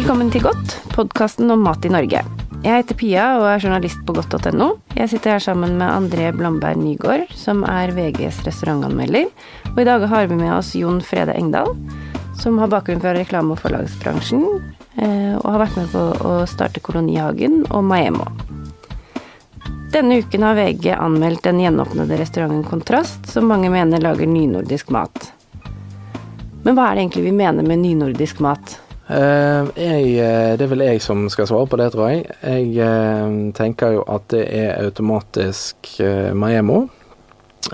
Velkommen 0.00 0.30
til 0.32 0.40
Godt, 0.40 0.78
podkasten 0.94 1.52
om 1.52 1.60
mat 1.60 1.84
i 1.84 1.90
Norge. 1.92 2.22
Jeg 2.64 2.72
heter 2.72 2.96
Pia 2.96 3.24
og 3.36 3.42
er 3.50 3.58
journalist 3.60 3.98
på 4.08 4.14
godt.no. 4.16 4.70
Jeg 4.96 5.10
sitter 5.12 5.34
her 5.34 5.42
sammen 5.44 5.74
med 5.76 5.92
André 5.92 6.30
Blomberg 6.32 6.80
Nygaard, 6.80 7.26
som 7.36 7.60
er 7.68 7.92
VGs 7.92 8.38
restaurantanmelder. 8.46 9.28
Og 9.74 9.82
i 9.84 9.86
dag 9.90 10.08
har 10.08 10.32
vi 10.32 10.40
med 10.40 10.54
oss 10.54 10.72
Jon 10.72 11.02
Frede 11.04 11.36
Engdahl, 11.36 11.74
som 12.40 12.56
har 12.64 12.72
bakgrunn 12.72 13.04
fra 13.04 13.12
reklame- 13.12 13.52
og 13.52 13.60
forlagsbransjen, 13.60 14.48
eh, 14.96 15.36
og 15.36 15.44
har 15.50 15.66
vært 15.66 15.76
med 15.82 15.92
på 15.92 16.08
å 16.32 16.34
starte 16.48 16.80
Kolonihagen 16.80 17.66
og 17.68 17.84
Maemo. 17.92 18.24
Denne 19.92 20.22
uken 20.24 20.48
har 20.48 20.56
VG 20.64 20.94
anmeldt 20.96 21.44
den 21.44 21.60
gjenåpnede 21.60 22.24
restauranten 22.24 22.64
Kontrast, 22.64 23.28
som 23.28 23.52
mange 23.52 23.68
mener 23.68 24.00
lager 24.00 24.24
nynordisk 24.24 24.96
mat. 24.96 25.34
Men 26.64 26.72
hva 26.72 26.88
er 26.88 26.94
det 26.94 27.10
egentlig 27.10 27.28
vi 27.28 27.40
mener 27.44 27.68
med 27.68 27.84
nynordisk 27.84 28.40
mat? 28.40 28.80
Uh, 29.10 29.66
jeg, 29.74 30.04
eh, 30.22 30.52
det 30.54 30.62
er 30.62 30.70
vel 30.70 30.84
jeg 30.84 31.00
som 31.02 31.24
skal 31.32 31.48
svare 31.50 31.66
på 31.66 31.78
det, 31.80 31.88
tror 31.90 32.12
jeg. 32.12 32.20
Jeg 32.46 32.66
uh, 32.78 33.50
tenker 33.56 33.96
jo 33.96 34.04
at 34.06 34.28
det 34.30 34.44
er 34.54 34.84
automatisk 34.84 35.98
Maemo. 36.34 36.84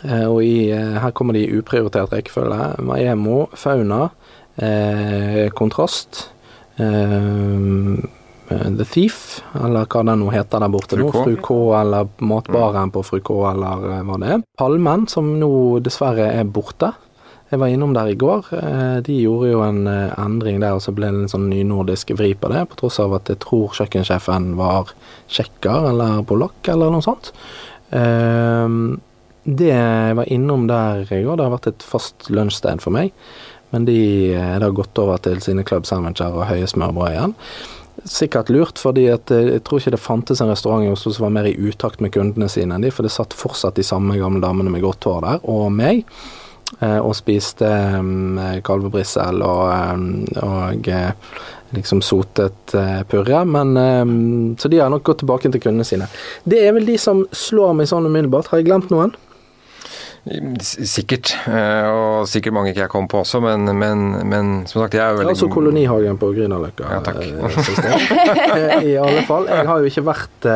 og 0.07 0.39
i, 0.43 0.73
her 0.73 1.11
kommer 1.15 1.33
de 1.37 1.45
i 1.45 1.59
uprioritert 1.59 2.13
rekkefølge. 2.13 2.83
Maemo, 2.83 3.47
Fauna, 3.55 4.09
Kontrast. 5.55 6.29
The 8.47 8.85
Thief, 8.85 9.41
eller 9.55 9.87
hva 9.91 10.03
det 10.07 10.17
nå 10.19 10.29
heter 10.35 10.61
der 10.63 10.73
borte 10.73 10.99
nå. 10.99 11.09
Fru 11.15 11.37
K, 11.43 11.55
eller 11.81 12.09
Matbaren 12.19 12.93
på 12.93 13.03
Fru 13.07 13.21
K, 13.25 13.39
eller 13.53 14.05
hva 14.05 14.19
det 14.23 14.29
er. 14.35 14.45
Palmen, 14.59 15.07
som 15.11 15.39
nå 15.41 15.51
dessverre 15.85 16.29
er 16.35 16.45
borte. 16.45 16.93
Jeg 17.47 17.61
var 17.63 17.71
innom 17.71 17.93
der 17.95 18.09
i 18.11 18.19
går. 18.19 18.49
Eh, 18.59 18.97
de 19.07 19.21
gjorde 19.23 19.53
jo 19.53 19.63
en 19.63 19.85
eh, 19.87 20.15
endring 20.19 20.59
der, 20.63 20.75
og 20.75 20.83
så 20.83 20.95
ble 20.95 21.13
det 21.13 21.23
en 21.23 21.31
sånn 21.31 21.47
nynordisk 21.53 22.11
vri 22.19 22.33
på 22.35 22.51
det, 22.51 22.65
på 22.73 22.79
tross 22.81 22.99
av 23.03 23.15
at 23.21 23.31
jeg 23.31 23.39
tror 23.45 23.77
kjøkkensjefen 23.77 24.55
var 24.59 24.91
tsjekker 25.31 25.93
eller 25.93 26.25
polakk 26.27 26.73
eller 26.73 26.91
noe 26.91 27.07
sånt. 27.07 27.31
Eh, 27.95 28.67
det 29.47 29.71
jeg 29.71 30.17
var 30.19 30.33
innom 30.35 30.67
der 30.67 31.05
i 31.07 31.23
går, 31.23 31.39
det 31.39 31.47
har 31.47 31.55
vært 31.55 31.69
et 31.71 31.87
fast 31.87 32.27
lunsjsted 32.35 32.83
for 32.83 32.95
meg. 32.97 33.13
Men 33.71 33.87
de 33.87 33.99
har 34.35 34.75
gått 34.75 34.99
over 34.99 35.21
til 35.23 35.39
sine 35.43 35.63
club 35.67 35.87
sandwicher 35.87 36.35
og 36.35 36.49
høye 36.49 36.67
smørbrød 36.71 37.13
igjen. 37.13 37.35
Sikkert 38.07 38.51
lurt, 38.51 38.81
fordi 38.83 39.07
jeg 39.07 39.63
tror 39.67 39.81
ikke 39.81 39.93
det 39.95 40.03
fantes 40.03 40.43
en 40.43 40.51
restaurant 40.51 40.87
i 40.87 40.91
Oslo 40.91 41.13
som 41.15 41.27
var 41.27 41.35
mer 41.35 41.49
i 41.51 41.55
utakt 41.55 42.03
med 42.03 42.15
kundene 42.15 42.49
sine 42.51 42.75
enn 42.75 42.87
de, 42.87 42.93
for 42.95 43.07
det 43.07 43.15
satt 43.15 43.35
fortsatt 43.35 43.79
de 43.79 43.87
samme 43.87 44.19
gamle 44.19 44.43
damene 44.43 44.73
med 44.73 44.83
grått 44.83 45.07
hår 45.07 45.23
der, 45.27 45.47
og 45.51 45.71
meg. 45.75 46.03
Eh, 46.81 46.99
og 46.99 47.15
spiste 47.15 47.67
um, 47.97 48.39
kalvebrissel 48.67 49.39
og, 49.47 50.41
og 50.43 50.89
uh, 50.91 51.37
liksom 51.77 52.03
sotet 52.05 52.75
uh, 52.75 53.05
purre. 53.09 53.45
Men 53.47 54.57
Så 54.59 54.69
de 54.73 54.83
har 54.83 54.91
nok 54.93 55.07
gått 55.07 55.23
tilbake 55.23 55.53
til 55.53 55.63
kundene 55.63 55.87
sine. 55.87 56.11
Det 56.45 56.65
er 56.67 56.75
vel 56.77 56.89
de 56.89 56.99
som 57.01 57.25
slår 57.31 57.79
meg 57.79 57.89
sånn 57.91 58.11
umiddelbart. 58.11 58.51
Har 58.51 58.61
jeg 58.61 58.69
glemt 58.69 58.93
noen? 58.93 59.15
Sikkert, 60.59 61.37
og 61.47 62.25
sikkert 62.27 62.55
mange 62.57 62.73
ikke 62.73 62.81
jeg 62.83 62.91
kom 62.91 63.05
på 63.07 63.21
også, 63.21 63.39
men, 63.45 63.63
men, 63.79 64.01
men 64.27 64.49
som 64.67 64.81
sagt, 64.83 64.97
jeg 64.99 65.05
er 65.05 65.13
jo 65.15 65.21
veldig 65.21 65.35
Altså 65.37 65.47
Kolonihagen 65.55 66.19
på 66.19 66.33
Grünerløkka. 66.35 66.89
Ja, 66.91 66.99
takk. 67.07 67.21
I 68.91 68.97
alle 68.99 69.23
fall. 69.29 69.47
Jeg 69.47 69.69
har 69.71 69.85
jo 69.85 69.93
ikke 69.93 70.03
vært 70.09 70.49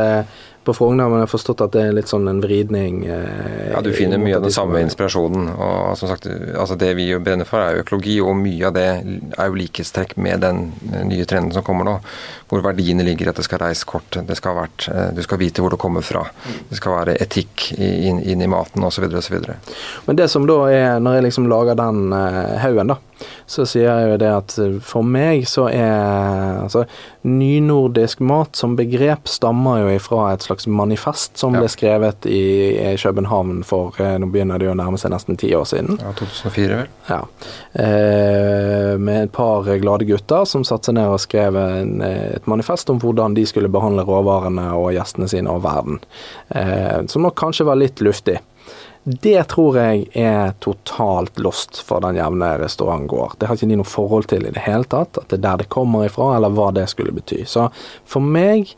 på 0.70 0.76
Frogner, 0.78 1.08
men 1.10 1.20
jeg 1.20 1.26
har 1.26 1.32
forstått 1.32 1.64
at 1.64 1.74
det 1.74 1.82
er 1.88 1.96
litt 1.96 2.10
sånn 2.10 2.28
en 2.30 2.40
vridning. 2.42 3.02
Eh, 3.10 3.70
ja, 3.72 3.82
du 3.82 3.90
finner 3.96 4.20
mye 4.22 4.36
av 4.38 4.44
den 4.46 4.54
samme 4.54 4.82
inspirasjonen. 4.84 5.48
og 5.50 5.98
som 5.98 6.10
sagt, 6.10 6.28
altså 6.30 6.76
Det 6.78 6.92
vi 6.94 7.08
jo 7.10 7.20
brenner 7.20 7.48
for, 7.48 7.60
er 7.60 7.76
jo 7.78 7.84
økologi, 7.84 8.16
og 8.22 8.36
mye 8.38 8.68
av 8.68 8.76
det 8.76 8.86
er 8.90 9.50
jo 9.50 9.58
likhetstrekk 9.58 10.16
med 10.16 10.44
den 10.46 10.70
nye 11.10 11.26
trenden 11.26 11.52
som 11.56 11.66
kommer 11.66 11.88
nå. 11.88 11.96
Hvor 12.50 12.62
verdiene 12.64 13.06
ligger 13.06 13.30
at 13.30 13.40
det 13.40 13.46
skal 13.48 13.62
reise 13.64 13.86
kort, 13.86 14.14
det 14.14 14.38
skal 14.38 14.54
ha 14.54 14.64
vært, 14.64 14.88
eh, 14.92 15.10
du 15.16 15.22
skal 15.26 15.42
vite 15.42 15.64
hvor 15.64 15.74
det 15.74 15.80
kommer 15.82 16.06
fra. 16.06 16.24
Det 16.70 16.78
skal 16.78 17.00
være 17.00 17.18
etikk 17.22 17.72
inn, 17.78 18.22
inn 18.22 18.42
i 18.42 18.50
maten 18.50 18.86
osv. 18.86 19.08
osv. 19.10 19.38
Men 20.06 20.16
det 20.16 20.30
som 20.30 20.46
da 20.46 20.62
er, 20.70 21.00
når 21.02 21.18
jeg 21.18 21.28
liksom 21.30 21.50
lager 21.50 21.78
den 21.78 22.12
uh, 22.14 22.58
haugen, 22.62 22.94
da, 22.94 23.00
så 23.46 23.66
sier 23.68 23.88
jeg 23.88 24.12
jo 24.12 24.18
det 24.20 24.30
at 24.32 24.56
for 24.86 25.06
meg 25.06 25.46
så 25.48 25.66
er 25.72 26.64
altså 26.64 26.84
nynordisk 27.22 28.20
mat 28.24 28.56
som 28.56 28.76
begrep 28.78 29.28
stammer 29.28 29.82
jo 29.82 29.90
ifra 29.94 30.30
et 30.32 30.44
slags 30.46 30.66
manifest 30.70 31.36
som 31.38 31.54
ja. 31.54 31.60
ble 31.60 31.70
skrevet 31.72 32.26
i, 32.30 32.42
i 32.80 32.96
København 33.00 33.62
for 33.66 33.96
eh, 34.00 34.16
Nå 34.20 34.30
begynner 34.32 34.60
det 34.60 34.68
jo 34.68 34.74
å 34.74 34.78
nærme 34.78 34.98
seg 35.00 35.12
nesten 35.12 35.38
ti 35.40 35.50
år 35.56 35.66
siden. 35.68 35.98
Ja, 36.00 36.12
2004 36.18 36.78
vel. 36.80 36.90
Ja. 37.08 37.20
Eh, 37.72 38.94
med 39.00 39.26
et 39.26 39.32
par 39.36 39.68
glade 39.80 40.08
gutter 40.08 40.46
som 40.48 40.64
satte 40.66 40.90
seg 40.90 40.98
ned 40.98 41.12
og 41.12 41.20
skrev 41.22 41.56
en, 41.60 41.98
et 42.04 42.48
manifest 42.50 42.90
om 42.92 43.00
hvordan 43.02 43.36
de 43.36 43.46
skulle 43.48 43.72
behandle 43.72 44.04
råvarene 44.08 44.70
og 44.76 44.92
gjestene 44.96 45.28
sine 45.30 45.52
og 45.52 45.64
verden. 45.66 46.00
Eh, 46.48 47.06
som 47.10 47.26
nok 47.26 47.38
kanskje 47.40 47.68
var 47.68 47.80
litt 47.80 48.02
luftig. 48.04 48.38
Det 49.04 49.44
tror 49.48 49.78
jeg 49.80 50.08
er 50.12 50.52
totalt 50.60 51.38
lost 51.40 51.78
for 51.86 52.04
den 52.04 52.18
jevne 52.20 52.50
restaurantgåer. 52.60 53.38
Det 53.38 53.48
har 53.48 53.56
ikke 53.56 53.70
de 53.70 53.78
noe 53.80 53.88
forhold 53.88 54.28
til 54.28 54.44
i 54.44 54.52
det 54.52 54.64
hele 54.66 54.84
tatt, 54.84 55.16
at 55.16 55.30
det 55.32 55.38
er 55.38 55.46
der 55.46 55.62
det 55.62 55.70
kommer 55.72 56.04
ifra, 56.04 56.34
eller 56.36 56.52
hva 56.52 56.68
det 56.76 56.84
skulle 56.92 57.14
bety. 57.16 57.46
Så 57.48 57.70
for 58.04 58.20
meg 58.20 58.74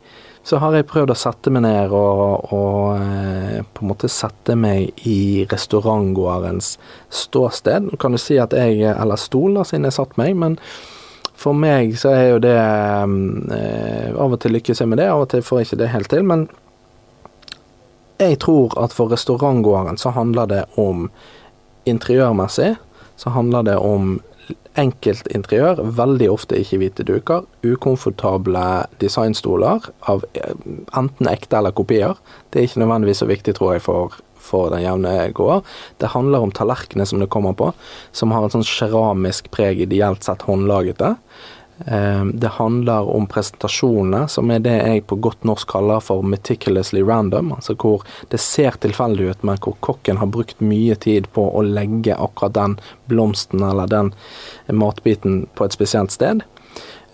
så 0.47 0.59
har 0.59 0.75
jeg 0.75 0.87
prøvd 0.87 1.11
å 1.13 1.17
sette 1.17 1.51
meg 1.55 1.63
ned 1.63 1.91
og, 1.95 2.49
og 2.55 2.97
eh, 2.99 3.59
på 3.63 3.83
en 3.83 3.91
måte 3.91 4.09
sette 4.11 4.55
meg 4.59 5.05
i 5.07 5.43
restaurantgårdens 5.51 6.73
ståsted. 7.11 7.87
Nå 7.87 7.99
kan 7.99 8.15
du 8.15 8.19
si 8.19 8.39
at 8.39 8.55
jeg 8.55 8.83
Eller 8.91 9.19
stol, 9.19 9.55
da, 9.55 9.63
siden 9.67 9.87
jeg 9.87 9.95
satt 9.95 10.17
meg, 10.19 10.35
men 10.39 10.57
for 11.39 11.55
meg 11.55 11.95
så 11.99 12.11
er 12.15 12.25
jo 12.33 12.41
det 12.43 12.57
eh, 12.59 14.11
Av 14.11 14.35
og 14.35 14.39
til 14.43 14.55
lykkes 14.55 14.83
jeg 14.83 14.91
med 14.91 14.99
det, 14.99 15.07
av 15.11 15.23
og 15.23 15.31
til 15.31 15.43
får 15.43 15.61
jeg 15.61 15.69
ikke 15.69 15.81
det 15.83 15.93
helt 15.95 16.11
til. 16.11 16.27
Men 16.27 16.45
jeg 18.29 18.39
tror 18.43 18.73
at 18.79 18.93
for 18.95 19.11
restaurantgården 19.11 19.99
så 20.01 20.13
handler 20.15 20.49
det 20.49 20.63
om 20.79 21.09
interiørmessig, 21.89 22.75
så 23.19 23.29
handler 23.29 23.65
det 23.67 23.77
om 23.77 24.19
enkelt 24.79 25.27
interiør, 25.27 25.81
veldig 25.97 26.27
ofte 26.33 26.57
ikke 26.59 26.79
hvite 26.81 27.05
duker, 27.07 27.45
ukomfortable 27.63 28.65
designstoler 29.03 29.85
av 30.09 30.25
eh, 30.33 30.53
enten 30.97 31.29
ekte 31.29 31.59
eller 31.59 31.75
kopier. 31.75 32.17
Det 32.49 32.59
er 32.59 32.69
ikke 32.69 32.83
nødvendigvis 32.83 33.21
så 33.23 33.29
viktig, 33.29 33.55
tror 33.57 33.75
jeg, 33.75 33.83
for, 33.85 34.17
for 34.41 34.73
den 34.73 34.83
jevne 34.83 35.13
gåer. 35.37 35.61
Det 36.01 36.13
handler 36.15 36.45
om 36.45 36.53
tallerkenene 36.55 37.07
som 37.09 37.21
det 37.21 37.29
kommer 37.33 37.55
på, 37.57 37.71
som 38.11 38.33
har 38.33 38.47
et 38.47 38.55
sånn 38.55 38.67
keramisk 38.67 39.51
preg, 39.53 39.83
ideelt 39.85 40.25
sett 40.25 40.47
håndlagete. 40.49 41.13
Ehm, 41.85 42.39
det 42.39 42.47
handler 42.47 43.09
om 43.15 43.27
presentasjonene, 43.27 44.27
som 44.27 44.51
er 44.51 44.61
det 44.63 44.75
jeg 44.77 45.05
på 45.09 45.17
godt 45.23 45.43
norsk 45.47 45.67
kaller 45.73 46.03
for 46.03 46.23
meticulously 46.23 47.01
random. 47.03 47.51
Altså 47.55 47.75
hvor 47.79 48.05
det 48.31 48.39
ser 48.41 48.77
tilfeldig 48.83 49.31
ut, 49.31 49.43
men 49.43 49.59
hvor 49.63 49.77
kokken 49.85 50.21
har 50.21 50.31
brukt 50.31 50.61
mye 50.61 50.95
tid 50.95 51.29
på 51.33 51.47
å 51.49 51.63
legge 51.65 52.15
akkurat 52.15 52.55
den 52.55 52.77
blomsten 53.11 53.63
eller 53.65 53.89
den 53.89 54.13
matbiten 54.69 55.43
på 55.57 55.65
et 55.65 55.75
spesielt 55.75 56.13
sted. 56.13 56.45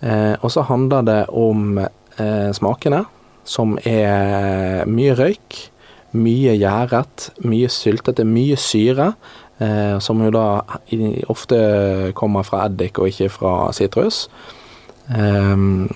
Ehm, 0.00 0.36
og 0.40 0.52
så 0.52 0.66
handler 0.68 1.08
det 1.08 1.20
om 1.32 1.80
eh, 1.80 2.50
smakene, 2.56 3.04
som 3.44 3.78
er 3.88 4.86
mye 4.86 5.16
røyk, 5.16 5.56
mye 6.12 6.54
gjæret, 6.58 7.30
mye 7.46 7.68
syltete, 7.70 8.26
mye 8.26 8.58
syre. 8.60 9.12
Eh, 9.60 9.98
som 10.00 10.22
jo 10.24 10.30
da 10.32 10.62
ofte 11.28 11.56
kommer 12.16 12.46
fra 12.48 12.64
eddik 12.68 12.98
og 13.00 13.10
ikke 13.10 13.28
fra 13.34 13.54
sitrus. 13.76 14.24
Um, 15.10 15.90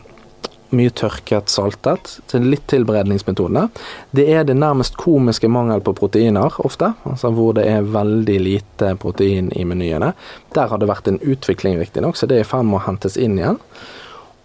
mye 0.74 0.92
tørket, 0.92 1.48
saltet. 1.52 2.16
Til 2.28 2.48
litt 2.50 2.66
tilberedningsmetodene. 2.68 3.68
Det 4.12 4.26
er 4.34 4.44
det 4.44 4.58
nærmest 4.58 4.98
komiske 5.00 5.48
mangel 5.48 5.80
på 5.84 5.94
proteiner 5.96 6.58
ofte, 6.66 6.92
altså 7.08 7.30
hvor 7.32 7.54
det 7.56 7.66
er 7.70 7.88
veldig 7.94 8.38
lite 8.42 8.94
protein 9.00 9.52
i 9.56 9.64
menyene. 9.64 10.12
Der 10.56 10.68
har 10.68 10.82
det 10.82 10.90
vært 10.90 11.08
en 11.08 11.20
utvikling, 11.22 11.78
riktignok, 11.80 12.18
så 12.18 12.28
det 12.28 12.40
er 12.40 12.44
i 12.44 12.48
ferd 12.48 12.68
med 12.68 12.82
å 12.82 12.86
hentes 12.88 13.16
inn 13.16 13.38
igjen. 13.38 13.60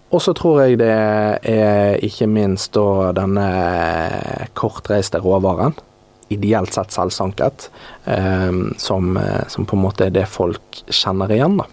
Og 0.10 0.24
så 0.26 0.34
tror 0.38 0.64
jeg 0.64 0.80
det 0.82 0.90
er 0.90 2.00
ikke 2.06 2.30
minst 2.30 2.74
da 2.78 3.12
denne 3.18 3.50
kortreiste 4.58 5.22
råvaren, 5.22 5.76
ideelt 6.30 6.74
sett 6.76 6.94
selvsanket, 6.94 7.70
um, 8.06 8.74
som, 8.78 9.18
som 9.48 9.66
på 9.66 9.78
en 9.78 9.84
måte 9.84 10.08
er 10.08 10.16
det 10.16 10.28
folk 10.30 10.84
kjenner 10.88 11.32
igjen, 11.34 11.60
da. 11.62 11.68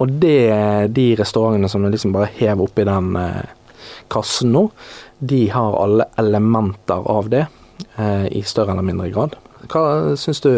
Og 0.00 0.12
det, 0.22 0.88
de 0.96 1.06
restaurantene 1.18 1.68
som 1.68 1.84
liksom 1.84 2.14
bare 2.14 2.30
hever 2.38 2.64
oppi 2.64 2.86
den 2.88 3.12
eh, 3.20 3.42
kassen 4.12 4.52
nå, 4.54 4.66
de 5.18 5.44
har 5.52 5.76
alle 5.78 6.08
elementer 6.18 7.08
av 7.12 7.28
det, 7.32 7.46
eh, 7.96 8.26
i 8.32 8.42
større 8.42 8.74
eller 8.74 8.86
mindre 8.88 9.10
grad. 9.12 9.36
Hva 9.70 10.16
syns 10.18 10.40
du? 10.42 10.52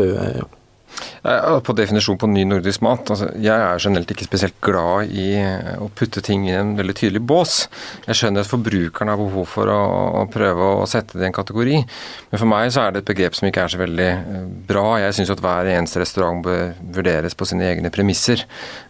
Eh? 1.25 1.61
På 1.61 1.73
definisjon 1.73 2.19
på 2.19 2.29
ny 2.29 2.45
nordisk 2.49 2.83
mat. 2.85 3.09
Altså, 3.11 3.31
jeg 3.41 3.55
er 3.55 3.81
generelt 3.81 4.11
ikke 4.13 4.27
spesielt 4.27 4.57
glad 4.65 5.13
i 5.13 5.31
eh, 5.41 5.71
å 5.81 5.89
putte 5.97 6.21
ting 6.25 6.45
i 6.49 6.55
en 6.57 6.75
veldig 6.77 6.97
tydelig 6.99 7.23
bås. 7.25 7.55
Jeg 8.05 8.19
skjønner 8.19 8.45
at 8.45 8.51
forbrukerne 8.51 9.15
har 9.15 9.21
behov 9.21 9.49
for 9.49 9.73
å, 9.73 9.81
å, 10.21 10.25
prøve 10.33 10.71
å 10.83 10.89
sette 10.91 11.17
det 11.17 11.25
i 11.25 11.31
en 11.31 11.37
kategori. 11.37 11.81
Men 12.31 12.43
for 12.43 12.51
meg 12.51 12.73
så 12.75 12.85
er 12.85 12.93
det 12.93 13.05
et 13.05 13.13
begrep 13.15 13.39
som 13.39 13.49
ikke 13.49 13.65
er 13.65 13.73
så 13.73 13.81
veldig 13.81 14.11
eh, 14.11 14.45
bra. 14.69 14.85
Jeg 15.01 15.19
syns 15.19 15.33
at 15.33 15.45
hver 15.45 15.73
eneste 15.73 16.03
restaurant 16.03 16.45
bør 16.45 16.75
vurderes 16.99 17.39
på 17.39 17.49
sine 17.49 17.71
egne 17.71 17.93
premisser. 17.95 18.45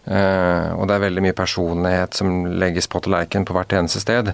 Uh, 0.05 0.75
og 0.77 0.85
det 0.85 0.95
er 0.95 1.01
veldig 1.01 1.21
mye 1.25 1.35
personlighet 1.35 2.17
som 2.17 2.43
legges 2.61 2.85
på 2.91 2.99
tallerkenen 3.01 3.47
på 3.47 3.55
hvert 3.55 3.73
eneste 3.73 4.01
sted. 4.03 4.29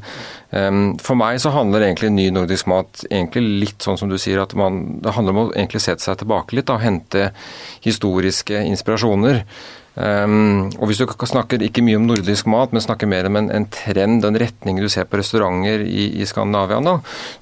Um, 0.52 0.98
for 1.00 1.16
meg 1.16 1.40
så 1.40 1.54
handler 1.56 1.86
egentlig 1.86 2.10
ny 2.12 2.26
nordisk 2.34 2.68
mat 2.68 3.06
egentlig 3.08 3.62
litt 3.62 3.86
sånn 3.86 4.00
som 4.00 4.12
du 4.12 4.18
sier, 4.20 4.42
at 4.44 4.56
man, 4.60 5.00
det 5.04 5.14
handler 5.16 5.36
om 5.36 5.42
å 5.46 5.48
egentlig 5.54 5.84
sette 5.86 6.04
seg 6.04 6.20
tilbake 6.20 6.58
litt 6.58 6.72
og 6.74 6.84
hente 6.84 7.30
historiske 7.86 8.66
inspirasjoner. 8.72 9.46
Um, 9.92 10.70
og 10.80 10.88
hvis 10.88 11.02
du 11.02 11.10
snakker 11.28 11.60
ikke 11.66 11.84
mye 11.84 11.98
om 12.00 12.06
nordisk 12.08 12.48
mat, 12.48 12.72
men 12.72 12.84
snakker 12.84 13.10
mer 13.12 13.28
om 13.28 13.36
en, 13.36 13.50
en 13.52 13.66
trend, 13.68 14.24
en 14.24 14.40
retning 14.40 14.80
du 14.80 14.88
ser 14.90 15.04
på 15.10 15.20
restauranter 15.20 15.84
i, 15.84 16.06
i 16.24 16.28
Skandinavia 16.28 16.80
nå, 16.80 16.94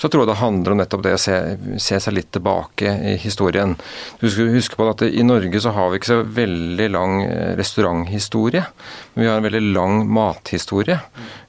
så 0.02 0.10
tror 0.10 0.24
jeg 0.24 0.32
det 0.32 0.40
handler 0.40 0.74
om 0.74 0.82
nettopp 0.82 1.04
det 1.06 1.14
å 1.14 1.22
se, 1.22 1.38
se 1.78 2.00
seg 2.02 2.18
litt 2.18 2.32
tilbake 2.34 2.96
i 3.12 3.16
historien. 3.22 3.78
Du 4.18 4.26
skal 4.34 4.50
huske 4.56 4.80
på 4.80 4.90
at 4.90 5.06
I 5.06 5.26
Norge 5.28 5.62
så 5.62 5.76
har 5.78 5.94
vi 5.94 6.02
ikke 6.02 6.10
så 6.10 6.22
veldig 6.42 6.90
lang 6.96 7.22
eh, 7.28 7.54
restauranthistorie, 7.60 8.66
men 9.14 9.24
vi 9.24 9.30
har 9.30 9.38
en 9.38 9.46
veldig 9.46 9.66
lang 9.70 10.02
mathistorie. 10.10 10.98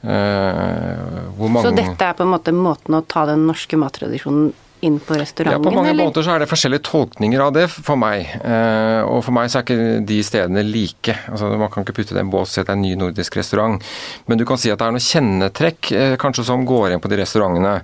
Uh, 0.04 1.32
mange... 1.40 1.64
Så 1.64 1.76
dette 1.80 2.10
er 2.12 2.18
på 2.18 2.28
en 2.28 2.34
måte 2.36 2.52
måten 2.52 3.00
å 3.00 3.06
ta 3.08 3.24
den 3.30 3.48
norske 3.48 3.80
mattradisjonen 3.80 4.52
inn 4.86 4.98
på 5.00 5.14
restauranten? 5.18 5.58
Ja, 5.58 5.70
På 5.70 5.74
mange 5.74 5.90
eller? 5.90 6.06
måter 6.08 6.24
så 6.24 6.34
er 6.34 6.42
det 6.42 6.48
forskjellige 6.50 6.84
tolkninger 6.88 7.40
av 7.44 7.52
det 7.56 7.66
for 7.70 7.98
meg. 8.00 8.28
Eh, 8.40 9.00
og 9.04 9.22
for 9.26 9.34
meg 9.36 9.50
så 9.52 9.60
er 9.60 9.66
ikke 9.66 10.06
de 10.08 10.18
stedene 10.24 10.62
like. 10.66 11.14
Altså, 11.30 11.50
Man 11.60 11.70
kan 11.72 11.84
ikke 11.84 11.96
putte 11.98 12.14
det 12.16 12.22
i 12.22 12.24
en 12.24 12.32
bås 12.32 12.48
og 12.48 12.54
si 12.54 12.60
at 12.62 12.68
det 12.70 12.74
er 12.74 12.78
en 12.78 12.84
ny 12.86 12.94
nordisk 12.98 13.36
restaurant. 13.36 13.82
Men 14.26 14.40
du 14.40 14.44
kan 14.48 14.58
si 14.60 14.70
at 14.72 14.80
det 14.80 14.86
er 14.88 14.94
noen 14.96 15.04
kjennetrekk 15.06 15.90
eh, 15.92 16.14
kanskje 16.20 16.44
som 16.48 16.64
går 16.68 16.88
igjen 16.90 17.02
på 17.04 17.10
de 17.12 17.20
restaurantene. 17.20 17.74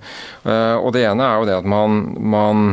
Eh, 0.46 0.76
og 0.80 0.92
det 0.96 1.04
ene 1.08 1.26
er 1.26 1.40
jo 1.42 1.48
det 1.50 1.56
at 1.58 1.68
man, 1.68 2.00
man 2.18 2.64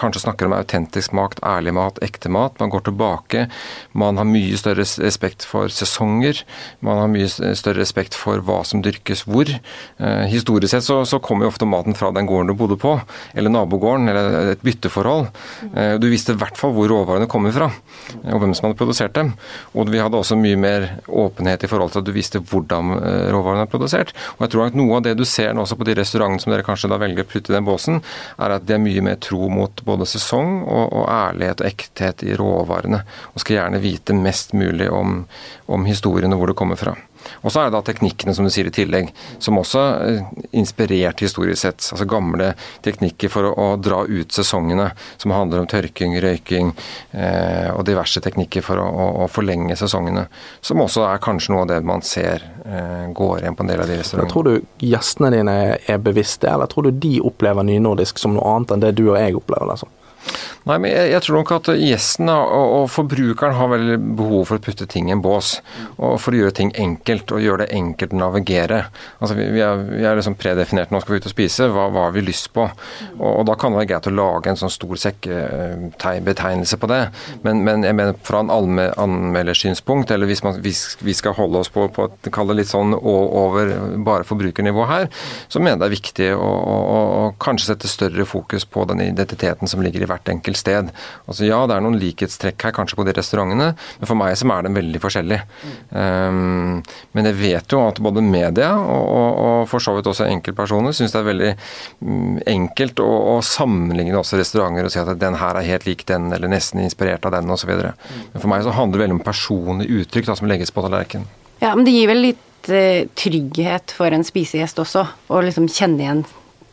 kanskje 0.00 0.24
snakker 0.24 0.50
om 0.50 0.56
autentisk 0.58 1.14
mat, 1.16 1.38
ærlig 1.46 1.74
mat, 1.76 2.00
ekte 2.02 2.32
mat. 2.32 2.58
Man 2.60 2.72
går 2.74 2.86
tilbake. 2.90 3.46
Man 3.92 4.18
har 4.20 4.28
mye 4.28 4.58
større 4.60 4.82
respekt 4.84 5.46
for 5.46 5.70
sesonger. 5.72 6.42
Man 6.80 6.98
har 6.98 7.08
mye 7.12 7.28
større 7.30 7.80
respekt 7.84 8.18
for 8.18 8.42
hva 8.44 8.62
som 8.66 8.82
dyrkes 8.84 9.24
hvor. 9.28 9.48
Historisk 10.30 10.72
sett 10.74 10.84
så, 10.86 11.00
så 11.08 11.20
kommer 11.22 11.46
jo 11.46 11.52
ofte 11.52 11.68
maten 11.68 11.96
fra 11.98 12.10
den 12.14 12.26
gården 12.28 12.50
du 12.50 12.54
bodde 12.58 12.76
på. 12.80 12.96
eller 13.34 13.50
nabogården, 13.60 14.08
eller 14.10 14.52
et 14.54 14.64
bytteforhold. 14.64 15.28
Eh, 15.74 15.94
du 16.00 16.08
visste 16.10 16.34
i 16.34 16.40
hvert 16.40 16.58
fall 16.58 16.74
hvor 16.76 16.90
råvarene 16.90 17.28
kommer 17.30 17.54
fra, 17.54 17.70
og 18.24 18.42
hvem 18.42 18.54
som 18.56 18.68
hadde 18.68 18.78
produsert 18.80 19.14
dem. 19.16 19.32
Og 19.74 19.90
vi 19.92 20.00
hadde 20.02 20.18
også 20.18 20.38
mye 20.40 20.58
mer 20.60 20.88
åpenhet 21.06 21.64
i 21.64 21.70
forhold 21.70 21.94
til 21.94 22.02
at 22.02 22.08
du 22.08 22.14
visste 22.16 22.42
hvordan 22.42 22.94
eh, 22.98 23.26
råvarene 23.34 23.66
er 23.66 23.72
produsert. 23.72 24.14
Og 24.38 24.46
jeg 24.46 24.54
tror 24.54 24.66
at 24.68 24.78
noe 24.78 24.98
av 24.98 25.06
det 25.06 25.16
du 25.18 25.26
ser 25.28 25.54
nå 25.54 25.64
også 25.64 25.78
på 25.80 25.88
de 25.88 25.98
restaurantene 26.00 26.42
som 26.42 26.54
dere 26.54 26.66
kanskje 26.66 26.90
da 26.92 27.00
velger 27.00 27.26
å 27.26 27.30
putte 27.30 27.52
i 27.52 27.56
den 27.56 27.68
båsen, 27.68 28.00
er 28.40 28.56
at 28.56 28.66
de 28.66 28.76
er 28.76 28.82
mye 28.82 29.04
mer 29.04 29.20
tro 29.22 29.50
mot 29.52 29.84
både 29.86 30.08
sesong 30.08 30.60
og, 30.64 30.84
og 30.88 31.06
ærlighet 31.10 31.64
og 31.64 31.70
ekthet 31.70 32.26
i 32.26 32.36
råvarene. 32.38 33.04
Og 33.34 33.44
skal 33.44 33.60
gjerne 33.60 33.82
vite 33.82 34.16
mest 34.16 34.56
mulig 34.56 34.90
om, 34.90 35.22
om 35.70 35.88
og 35.90 36.38
hvor 36.38 36.50
det 36.50 36.58
kommer 36.58 36.78
fra. 36.78 36.94
Og 37.42 37.52
så 37.52 37.62
er 37.62 37.68
det 37.68 37.76
da 37.76 37.82
teknikkene, 37.84 38.34
som 38.36 38.46
du 38.46 38.52
sier 38.52 38.68
i 38.68 38.74
tillegg, 38.74 39.10
som 39.42 39.58
også 39.60 39.82
er 39.82 40.18
eh, 40.20 40.30
inspirert 40.60 41.22
historisk 41.24 41.62
sett. 41.62 41.84
Altså 41.92 42.06
gamle 42.08 42.52
teknikker 42.84 43.32
for 43.32 43.48
å, 43.48 43.52
å 43.54 43.68
dra 43.80 44.02
ut 44.08 44.34
sesongene, 44.34 44.90
som 45.20 45.34
handler 45.34 45.62
om 45.62 45.68
tørking, 45.70 46.16
røyking 46.22 46.72
eh, 47.12 47.70
og 47.74 47.84
diverse 47.88 48.22
teknikker 48.24 48.64
for 48.66 48.82
å, 48.82 48.86
å, 48.88 49.08
å, 49.24 49.28
forlenge 49.30 49.76
sesongene. 49.78 50.26
Som 50.64 50.82
også 50.84 51.06
er 51.08 51.22
kanskje 51.22 51.54
noe 51.54 51.64
av 51.66 51.70
det 51.72 51.80
man 51.86 52.04
ser 52.06 52.44
eh, 52.64 53.06
går 53.16 53.44
igjen 53.44 53.58
på 53.58 53.66
en 53.66 53.72
del 53.72 53.84
av 53.84 53.90
de 53.90 54.00
restaurantene. 54.00 54.34
Tror 54.34 54.50
du 54.50 54.86
gjestene 54.90 55.32
dine 55.34 55.56
er 55.80 56.04
bevisste, 56.04 56.50
eller 56.50 56.70
tror 56.70 56.88
du 56.88 57.00
de 57.06 57.16
opplever 57.24 57.66
nynordisk 57.66 58.20
som 58.20 58.36
noe 58.36 58.56
annet 58.56 58.76
enn 58.76 58.84
det 58.84 58.94
du 58.98 59.06
og 59.08 59.18
jeg 59.18 59.38
opplever 59.40 59.80
som? 59.80 59.92
Nei, 60.70 60.76
men 60.78 60.92
jeg, 60.92 61.08
jeg, 61.10 61.22
tror 61.26 61.40
nok 61.40 61.50
at 61.56 61.68
gjesten 61.74 62.28
og, 62.30 62.50
og, 62.54 62.84
forbrukeren 62.94 63.56
har 63.58 63.70
veldig 63.72 63.96
behov 64.20 64.44
for 64.46 64.60
å 64.60 64.62
putte 64.62 64.86
ting 64.90 65.08
i 65.08 65.14
en 65.16 65.22
bås. 65.24 65.56
Og 65.98 66.14
for 66.22 66.36
å 66.36 66.38
gjøre 66.38 66.54
ting 66.60 66.70
enkelt, 66.78 67.32
og 67.34 67.42
gjøre 67.42 67.64
det 67.64 67.74
enkelt 67.74 68.14
å 68.14 68.20
navigere. 68.20 68.78
Altså, 69.18 69.34
vi, 69.38 69.48
vi, 69.56 69.64
er, 69.66 69.82
vi 69.88 70.06
er 70.06 70.18
liksom 70.18 70.36
predefinert 70.38 70.92
nå 70.94 71.00
skal 71.02 71.16
vi 71.16 71.22
ut 71.22 71.26
og 71.26 71.34
spise, 71.34 71.66
hva, 71.74 71.88
hva 71.90 72.04
har 72.06 72.14
vi 72.14 72.22
lyst 72.22 72.52
på? 72.54 72.68
Og, 73.16 73.26
og, 73.32 73.42
da 73.48 73.56
kan 73.58 73.74
det 73.74 73.80
være 73.80 73.90
greit 73.90 74.10
å 74.12 74.14
lage 74.14 74.52
en 74.52 74.60
sånn 74.60 74.70
stor 74.70 75.00
sekkebetegnelse 75.06 76.78
på 76.78 76.90
det. 76.92 77.00
Men, 77.42 77.64
men, 77.66 77.88
jeg 77.88 77.98
mener 77.98 78.22
fra 78.26 78.44
en 78.44 78.54
anmeldersynspunkt, 78.54 80.14
eller 80.14 80.30
hvis, 80.30 80.44
man, 80.46 80.60
hvis, 80.62 80.84
vi 81.02 81.16
skal 81.18 81.34
holde 81.40 81.64
oss 81.64 81.72
på, 81.74 81.88
på 81.96 82.06
kall 82.30 82.52
det 82.52 82.60
litt 82.60 82.70
sånn 82.70 82.94
over 82.94 83.74
bare 84.06 84.28
forbrukernivå 84.28 84.86
her, 84.92 85.10
så 85.50 85.58
mener 85.58 85.80
jeg 85.80 85.82
det 85.82 85.90
er 85.90 85.96
viktig 85.96 86.30
å, 86.36 86.46
å, 86.46 86.78
å 86.94 87.26
kanskje 87.42 87.72
sette 87.72 87.90
større 87.90 88.28
fokus 88.28 88.68
på 88.70 88.86
den 88.86 89.02
identiteten 89.08 89.70
som 89.70 89.82
ligger 89.82 90.06
i 90.06 90.10
hvert 90.10 90.30
enkelt 90.30 90.59
sted. 90.60 90.90
Altså 91.26 91.48
Ja, 91.48 91.62
det 91.68 91.76
er 91.76 91.84
noen 91.84 91.98
likhetstrekk 92.00 92.66
her 92.66 92.74
kanskje 92.76 92.98
på 92.98 93.06
de 93.08 93.14
restaurantene, 93.16 93.70
men 93.74 94.08
for 94.08 94.18
meg 94.18 94.36
så 94.38 94.48
er 94.54 94.66
den 94.66 94.76
veldig 94.76 95.00
forskjellig. 95.02 95.40
Um, 95.90 96.80
men 97.16 97.28
jeg 97.30 97.38
vet 97.40 97.74
jo 97.74 97.82
at 97.86 98.00
både 98.02 98.24
media 98.24 98.72
og, 98.78 99.04
og, 99.04 99.40
og 99.44 99.70
for 99.70 99.82
så 99.82 99.94
vidt 99.96 100.10
også 100.10 100.28
enkeltpersoner 100.28 100.94
syns 100.96 101.14
det 101.14 101.20
er 101.20 101.28
veldig 101.28 101.50
um, 102.04 102.38
enkelt 102.50 103.02
å, 103.04 103.08
å, 103.34 103.38
sammenligne 103.44 104.18
også 104.20 104.40
restauranter 104.40 104.86
og 104.86 104.94
si 104.94 105.00
at 105.02 105.12
den 105.20 105.38
her 105.40 105.58
er 105.58 105.68
helt 105.72 105.88
lik 105.88 106.06
den, 106.08 106.30
eller 106.34 106.52
nesten 106.52 106.82
inspirert 106.84 107.26
av 107.28 107.34
den 107.36 107.50
osv. 107.50 107.72
Men 107.72 108.38
for 108.38 108.50
meg 108.52 108.66
så 108.66 108.74
handler 108.76 108.98
det 108.98 109.04
veldig 109.06 109.18
om 109.18 109.24
personlig 109.26 109.90
uttrykk 110.02 110.30
da, 110.30 110.38
som 110.38 110.50
legges 110.50 110.74
på 110.74 110.84
tallerkenen. 110.84 111.28
Ja, 111.60 111.74
men 111.74 111.84
det 111.84 111.92
gir 111.92 112.08
vel 112.08 112.24
litt 112.30 112.72
uh, 112.72 113.08
trygghet 113.18 113.96
for 113.96 114.12
en 114.14 114.26
spisegjest 114.26 114.80
også, 114.80 115.06
å 115.28 115.42
liksom 115.44 115.68
kjenne 115.68 116.04
igjen 116.04 116.24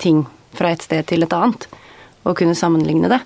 ting 0.02 0.26
fra 0.58 0.72
et 0.74 0.86
sted 0.86 1.06
til 1.10 1.26
et 1.26 1.36
annet 1.36 1.68
og 2.28 2.38
kunne 2.40 2.58
sammenligne 2.58 3.10
det? 3.12 3.22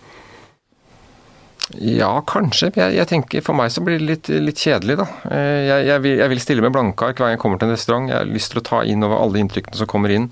Ja, 1.79 2.09
kanskje. 2.27 2.71
Jeg, 2.75 2.95
jeg, 2.97 3.07
tenker 3.07 3.43
For 3.45 3.57
meg 3.57 3.71
så 3.73 3.83
blir 3.85 3.99
det 3.99 4.07
litt, 4.07 4.29
litt 4.43 4.59
kjedelig, 4.59 4.97
da. 4.99 5.07
Eh, 5.31 5.61
jeg, 5.67 5.87
jeg, 5.87 6.03
vil, 6.03 6.17
jeg, 6.19 6.33
vil, 6.33 6.41
stille 6.43 6.65
med 6.65 6.75
blanke 6.75 7.07
ark 7.07 7.21
hver 7.21 7.29
gang 7.29 7.37
jeg 7.37 7.41
kommer 7.43 7.61
til 7.61 7.69
en 7.69 7.75
restaurant. 7.77 8.09
Jeg 8.11 8.17
har 8.19 8.29
lyst 8.29 8.53
til 8.53 8.61
å 8.61 8.65
ta 8.67 8.81
inn 8.83 9.05
over 9.07 9.21
alle 9.21 9.41
inntrykkene 9.43 9.79
som 9.79 9.89
kommer 9.89 10.13
inn. 10.13 10.27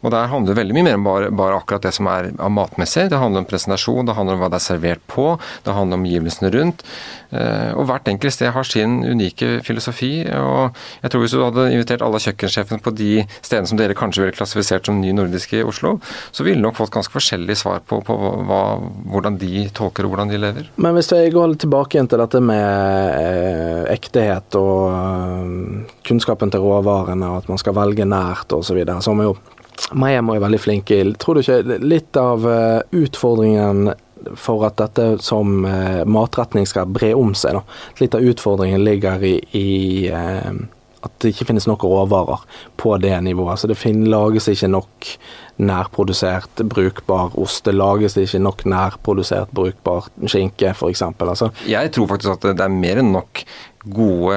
Og 0.00 0.14
der 0.14 0.30
handler 0.32 0.54
det 0.54 0.60
veldig 0.62 0.76
mye 0.78 0.86
mer 0.88 0.98
om 0.98 1.06
bare, 1.06 1.30
bare, 1.36 1.60
akkurat 1.60 1.84
det 1.84 1.92
som 1.96 2.08
er 2.10 2.30
av 2.40 2.52
matmessig. 2.56 3.08
Det 3.12 3.20
handler 3.20 3.44
om 3.44 3.48
presentasjon, 3.50 4.08
det 4.08 4.16
handler 4.16 4.38
om 4.38 4.44
hva 4.44 4.50
det 4.52 4.60
er 4.60 4.66
servert 4.66 5.02
på, 5.12 5.26
det 5.66 5.74
handler 5.76 5.98
om 5.98 6.06
omgivelsene 6.06 6.52
rundt. 6.54 6.84
Eh, 7.30 7.70
og 7.76 7.86
hvert 7.90 8.08
enkelt 8.10 8.34
sted 8.34 8.50
har 8.54 8.66
sin 8.66 9.00
unike 9.04 9.60
filosofi. 9.66 10.12
Og 10.34 10.76
jeg 11.04 11.12
tror 11.12 11.24
hvis 11.24 11.36
du 11.36 11.42
hadde 11.44 11.68
invitert 11.74 12.04
alle 12.06 12.22
kjøkkensjefene 12.22 12.84
på 12.84 12.94
de 12.96 13.10
stedene 13.42 13.70
som 13.70 13.80
dere 13.80 13.98
kanskje 13.98 14.24
ville 14.24 14.36
klassifisert 14.36 14.88
som 14.88 15.02
ny 15.02 15.12
nordisk 15.16 15.54
i 15.58 15.64
Oslo, 15.66 15.98
så 16.32 16.46
ville 16.46 16.64
nok 16.64 16.80
fått 16.80 16.94
ganske 16.96 17.14
forskjellige 17.14 17.60
svar 17.60 17.84
på, 17.84 18.00
på 18.06 18.16
hva, 18.48 18.62
hvordan 19.12 19.36
de 19.40 19.66
tolker 19.76 20.08
og 20.08 20.14
hvordan 20.14 20.32
de 20.32 20.40
lever. 20.40 20.72
Men 20.80 20.96
hvis 20.96 21.10
jeg 21.12 21.34
går 21.34 21.58
tilbake 21.60 21.96
igjen 21.96 22.08
til 22.08 22.22
dette 22.22 22.40
med 22.40 23.16
eh, 23.20 23.82
ektehet 23.92 24.56
og 24.56 24.86
øh, 24.88 25.88
kunnskapen 26.08 26.52
til 26.52 26.64
råvarene, 26.64 27.28
og 27.28 27.42
at 27.42 27.50
man 27.52 27.60
skal 27.60 27.76
velge 27.76 28.06
nært 28.08 28.54
osv., 28.56 28.70
så, 28.70 28.76
videre, 28.78 29.02
så 29.04 29.16
er 29.16 29.28
jo 29.30 29.38
Maem 29.96 30.28
er 30.28 30.42
veldig 30.42 30.58
flink 30.60 30.90
i 30.92 30.98
Tror 31.18 31.38
du 31.38 31.40
ikke 31.40 31.78
litt 31.80 32.16
av 32.20 32.44
uh, 32.44 32.82
utfordringen 32.94 33.88
for 34.36 34.66
at 34.68 34.76
dette 34.76 35.06
som 35.24 35.64
matretning 36.04 36.66
skal 36.68 36.90
bre 36.92 37.14
om 37.16 37.32
seg, 37.32 37.56
da. 37.56 37.62
Litt 38.02 38.14
av 38.14 38.26
utfordringen 38.28 38.84
ligger 38.84 39.24
i, 39.24 39.38
i 39.56 39.70
at 41.00 41.12
det 41.22 41.32
ikke 41.32 41.46
finnes 41.48 41.66
nok 41.68 41.84
råvarer 41.88 42.42
på 42.80 42.96
det 43.00 43.14
nivået. 43.24 43.60
Så 43.60 43.70
det 43.70 43.78
finnes, 43.80 44.08
lages 44.10 44.48
ikke 44.52 44.68
nok 44.68 45.08
nærprodusert 45.60 46.62
brukbar 46.72 47.36
ost. 47.40 47.64
Det 47.64 47.74
lages 47.76 48.16
ikke 48.20 48.42
nok 48.42 48.64
nærprodusert 48.68 49.52
brukbar 49.56 50.10
skinke, 50.26 50.74
f.eks. 50.74 51.02
Altså. 51.02 51.50
Jeg 51.68 51.92
tror 51.96 52.12
faktisk 52.12 52.36
at 52.36 52.50
det 52.52 52.66
er 52.66 52.74
mer 52.74 53.00
enn 53.00 53.12
nok 53.14 53.44
gode, 53.80 54.36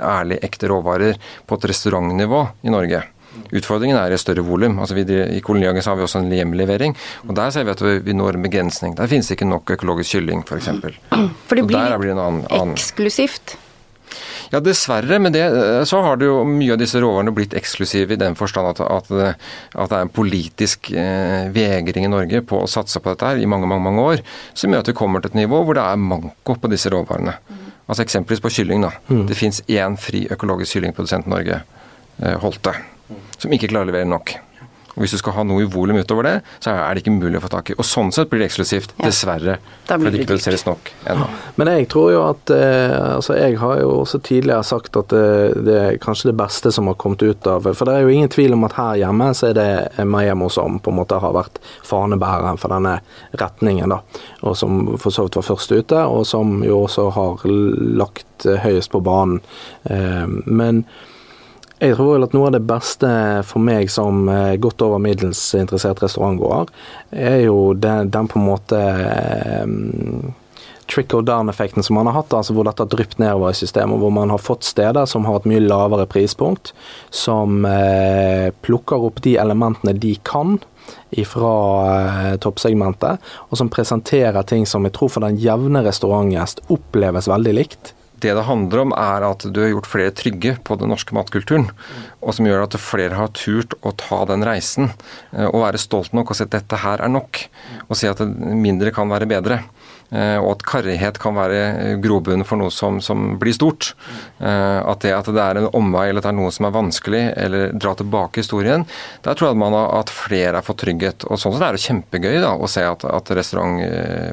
ærlige, 0.00 0.42
ekte 0.44 0.68
råvarer 0.72 1.18
på 1.48 1.56
et 1.58 1.68
restaurantnivå 1.72 2.44
i 2.62 2.72
Norge. 2.72 3.02
Utfordringen 3.52 3.96
er 3.96 4.12
i 4.12 4.20
større 4.20 4.44
volum. 4.44 4.78
Altså 4.82 4.96
I 5.00 5.40
kolonihagen 5.44 5.84
har 5.84 5.96
vi 5.96 6.04
også 6.04 6.20
en 6.20 6.32
hjemlevering, 6.32 6.96
og 7.28 7.36
der 7.36 7.50
ser 7.50 7.64
vi 7.64 7.72
at 7.72 7.82
vi 8.04 8.12
når 8.16 8.36
en 8.36 8.44
begrensning. 8.44 8.96
Der 8.98 9.08
finnes 9.08 9.30
ikke 9.32 9.48
nok 9.48 9.70
økologisk 9.72 10.18
kylling, 10.18 10.44
f.eks. 10.44 10.68
For, 10.68 11.28
for 11.48 11.60
det 11.60 11.66
blir, 11.70 11.96
blir 12.02 12.12
annen, 12.16 12.44
annen. 12.50 12.76
eksklusivt? 12.76 13.56
Ja, 14.52 14.60
dessverre. 14.60 15.18
Men 15.22 15.32
det, 15.34 15.42
så 15.88 16.02
har 16.04 16.20
det 16.20 16.28
jo 16.28 16.42
mye 16.48 16.74
av 16.74 16.80
disse 16.82 17.00
råvarene 17.00 17.32
blitt 17.34 17.56
eksklusive 17.56 18.14
i 18.14 18.20
den 18.20 18.36
forstand 18.38 18.68
at, 18.74 18.82
at, 18.84 19.10
at 19.72 19.90
det 19.92 19.98
er 19.98 20.06
en 20.06 20.12
politisk 20.12 20.92
eh, 20.92 21.48
vegring 21.54 22.06
i 22.06 22.12
Norge 22.12 22.44
på 22.44 22.62
å 22.62 22.70
satse 22.70 23.00
på 23.00 23.14
dette 23.14 23.32
her 23.32 23.40
i 23.40 23.48
mange, 23.48 23.70
mange, 23.70 23.86
mange 23.88 24.06
år, 24.12 24.24
som 24.52 24.72
gjør 24.72 24.84
at 24.84 24.92
vi 24.92 24.98
kommer 24.98 25.24
til 25.24 25.32
et 25.32 25.40
nivå 25.42 25.64
hvor 25.64 25.78
det 25.78 25.86
er 25.88 26.06
manko 26.12 26.58
på 26.60 26.72
disse 26.72 26.92
råvarene. 26.92 27.38
Mm. 27.48 27.66
Altså 27.88 28.04
Eksempelvis 28.04 28.44
på 28.44 28.52
kylling. 28.60 28.84
da. 28.84 28.92
Mm. 29.08 29.26
Det 29.30 29.36
fins 29.40 29.64
én 29.66 29.98
fri 30.00 30.26
økologisk 30.30 30.76
kyllingprodusent 30.76 31.28
i 31.28 31.36
Norge, 31.36 31.62
eh, 32.22 32.40
Holte 32.44 32.76
som 33.42 33.52
ikke 33.54 33.70
klarer 33.72 33.88
å 33.88 33.92
levere 33.92 34.10
nok. 34.10 34.34
Og 34.94 35.04
Hvis 35.04 35.14
du 35.16 35.20
skal 35.20 35.36
ha 35.38 35.44
noe 35.46 35.64
i 35.64 35.68
volum 35.68 35.98
utover 36.00 36.26
det, 36.28 36.34
så 36.60 36.74
er 36.74 36.94
det 36.94 37.02
ikke 37.02 37.14
mulig 37.14 37.38
å 37.38 37.44
få 37.44 37.50
tak 37.52 37.72
i. 37.72 37.76
Og 37.78 37.86
Sånn 37.86 38.12
sett 38.14 38.30
blir 38.30 38.42
det 38.42 38.50
eksklusivt, 38.50 38.94
ja. 38.98 39.08
dessverre. 39.08 39.58
Fordi 39.88 40.10
det 40.12 40.22
ikke 40.22 40.32
produseres 40.34 40.64
nok 40.66 40.90
ennå. 41.12 41.28
Men 41.60 41.70
jeg 41.72 41.88
tror 41.92 42.10
jo 42.12 42.20
at 42.24 42.52
eh, 42.54 42.96
altså 43.16 43.36
Jeg 43.36 43.58
har 43.60 43.80
jo 43.82 43.90
også 44.02 44.20
tidligere 44.24 44.64
sagt 44.64 44.96
at 45.00 45.12
det, 45.12 45.64
det, 45.66 45.78
er 45.80 46.00
kanskje 46.02 46.30
det 46.30 46.36
beste 46.40 46.72
som 46.72 46.88
har 46.88 46.96
kommet 47.00 47.22
ut 47.22 47.46
av 47.50 47.66
For 47.66 47.88
det 47.88 47.96
er 47.96 48.06
jo 48.06 48.12
ingen 48.14 48.32
tvil 48.32 48.56
om 48.56 48.66
at 48.68 48.76
her 48.78 49.00
hjemme 49.02 49.30
så 49.36 49.50
er 49.50 49.58
det 49.58 50.06
Miami 50.08 50.48
som 50.52 50.78
på 50.82 50.92
en 50.92 50.98
måte 51.00 51.18
har 51.22 51.34
vært 51.34 51.60
fanebæreren 51.86 52.58
for 52.60 52.72
denne 52.72 52.98
retningen, 53.38 53.92
da. 53.92 54.00
Og 54.48 54.56
som 54.58 54.94
for 55.00 55.14
så 55.14 55.26
vidt 55.26 55.38
var 55.38 55.46
først 55.46 55.72
ute, 55.72 56.02
og 56.02 56.26
som 56.28 56.60
jo 56.66 56.82
også 56.86 57.08
har 57.14 57.46
lagt 58.02 58.46
høyest 58.64 58.92
på 58.92 59.00
banen. 59.04 59.40
Eh, 59.84 60.26
men 60.46 60.84
jeg 61.82 61.96
tror 61.98 62.12
vel 62.14 62.26
at 62.26 62.34
noe 62.36 62.46
av 62.48 62.54
det 62.54 62.62
beste 62.66 63.08
for 63.48 63.62
meg 63.64 63.90
som 63.90 64.28
eh, 64.30 64.54
godt 64.62 64.84
over 64.86 65.02
middels 65.02 65.40
interessert 65.58 66.02
restaurantgåer, 66.04 66.70
er 67.10 67.40
jo 67.48 67.72
den, 67.74 68.12
den 68.14 68.28
på 68.30 68.38
en 68.38 68.46
måte 68.46 68.80
um, 69.66 70.34
trickle 70.92 71.24
down-effekten 71.26 71.82
som 71.82 71.98
man 71.98 72.10
har 72.10 72.20
hatt, 72.20 72.34
altså 72.36 72.54
hvor 72.54 72.68
dette 72.68 72.84
har 72.84 72.90
drypt 72.92 73.18
nedover 73.22 73.50
i 73.50 73.58
systemet. 73.58 73.98
Hvor 73.98 74.12
man 74.14 74.30
har 74.30 74.42
fått 74.42 74.66
steder 74.66 75.08
som 75.10 75.26
har 75.26 75.40
et 75.40 75.48
mye 75.50 75.62
lavere 75.64 76.06
prispunkt, 76.10 76.70
som 77.10 77.64
eh, 77.66 78.52
plukker 78.62 79.08
opp 79.08 79.22
de 79.24 79.36
elementene 79.42 79.96
de 79.98 80.14
kan 80.26 80.60
fra 81.26 81.56
eh, 81.94 82.36
toppsegmentet, 82.42 83.32
og 83.48 83.58
som 83.58 83.70
presenterer 83.72 84.46
ting 84.46 84.68
som 84.68 84.86
jeg 84.86 84.94
tror 84.96 85.10
for 85.16 85.26
den 85.26 85.40
jevne 85.40 85.82
restaurantgjest 85.86 86.64
oppleves 86.72 87.30
veldig 87.30 87.56
likt 87.58 87.92
det 88.22 88.34
det 88.38 88.46
handler 88.46 88.84
om, 88.84 88.94
er 88.96 89.26
at 89.26 89.44
du 89.44 89.60
har 89.62 89.72
gjort 89.72 89.90
flere 89.90 90.14
trygge 90.16 90.56
på 90.64 90.76
den 90.80 90.92
norske 90.92 91.14
matkulturen. 91.16 91.68
Og 92.22 92.36
som 92.36 92.48
gjør 92.48 92.66
at 92.66 92.78
flere 92.80 93.18
har 93.18 93.32
turt 93.36 93.76
å 93.82 93.94
ta 93.98 94.22
den 94.30 94.46
reisen. 94.46 94.92
Eh, 95.32 95.48
og 95.48 95.64
være 95.64 95.82
stolt 95.82 96.14
nok 96.16 96.32
og 96.32 96.38
si 96.38 96.46
at 96.46 96.54
dette 96.54 96.82
her 96.84 97.02
er 97.02 97.12
nok. 97.12 97.44
Og 97.88 97.98
si 97.98 98.10
at 98.10 98.22
mindre 98.22 98.94
kan 98.94 99.10
være 99.12 99.30
bedre. 99.30 99.62
Eh, 100.12 100.36
og 100.42 100.58
at 100.58 100.64
karrighet 100.68 101.16
kan 101.20 101.36
være 101.36 101.60
eh, 101.70 101.94
grobunnen 102.02 102.44
for 102.44 102.60
noe 102.60 102.72
som, 102.74 102.98
som, 103.04 103.38
blir 103.40 103.56
stort. 103.56 103.92
Eh, 104.38 104.78
at 104.78 105.04
det 105.04 105.14
at 105.16 105.30
det 105.32 105.40
er 105.40 105.60
en 105.60 105.70
omvei 105.72 106.08
eller 106.10 106.20
at 106.20 106.28
det 106.28 106.32
er 106.34 106.38
noe 106.40 106.52
som 106.52 106.68
er 106.68 106.74
vanskelig, 106.74 107.22
eller 107.40 107.72
dra 107.72 107.94
tilbake 107.96 108.42
historien, 108.42 108.84
der 109.24 109.38
tror 109.38 109.48
jeg 109.48 109.56
at 109.56 109.62
man 109.62 109.76
har, 109.76 109.88
at 110.02 110.12
flere 110.12 110.58
har 110.58 110.66
fått 110.66 110.82
trygghet. 110.84 111.26
Og 111.30 111.40
sånn 111.40 111.56
sett 111.56 111.64
er 111.64 111.78
det 111.78 111.84
kjempegøy 111.86 112.36
da, 112.44 112.52
å 112.52 112.68
se 112.70 112.84
at, 112.84 113.06
at 113.08 113.32
Restaurant 113.32 113.80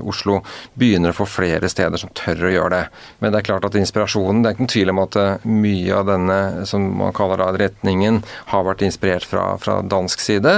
Oslo 0.10 0.42
begynner 0.80 1.14
å 1.14 1.20
få 1.22 1.28
flere 1.30 1.70
steder 1.72 2.02
som 2.02 2.12
tør 2.18 2.50
å 2.50 2.54
gjøre 2.54 2.74
det. 2.76 2.84
Men 3.24 3.32
det 3.32 3.42
er 3.42 3.48
klart 3.48 3.68
at 3.70 3.78
inspirasjonen, 3.80 4.44
det 4.44 4.50
er 4.50 4.58
ikke 4.58 4.66
noen 4.66 4.74
tvil 4.74 4.94
om 4.94 5.02
at 5.06 5.18
mye 5.48 5.96
av 5.96 6.10
denne 6.10 6.40
som 6.70 6.86
man 7.00 7.16
kaller 7.16 7.40
da 7.40 7.50
retningen, 7.56 8.22
har 8.52 8.66
vært 8.68 8.84
inspirert 8.88 9.28
fra, 9.28 9.46
fra 9.62 9.80
dansk 9.86 10.24
side. 10.24 10.56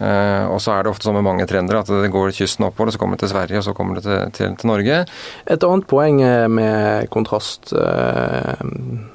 Og 0.00 0.58
så 0.62 0.74
er 0.74 0.84
det 0.84 0.94
ofte 0.94 1.08
som 1.08 1.16
med 1.16 1.26
mange 1.26 1.46
trendere, 1.50 1.84
at 1.84 1.90
det 1.90 2.12
går 2.14 2.34
kysten 2.34 2.66
oppover, 2.66 2.90
og 2.90 2.96
så 2.96 3.02
kommer 3.02 3.18
det 3.18 3.26
til 3.26 3.34
Sverige, 3.34 3.60
og 3.60 3.66
så 3.66 3.76
kommer 3.76 4.00
det 4.00 4.06
til, 4.06 4.20
til 4.38 4.54
til 4.64 4.72
Norge. 4.72 5.02
Et 5.46 5.68
annet 5.68 5.90
poeng 5.90 6.22
med 6.56 7.10
kontrast 7.14 7.74
eh, 7.76 8.64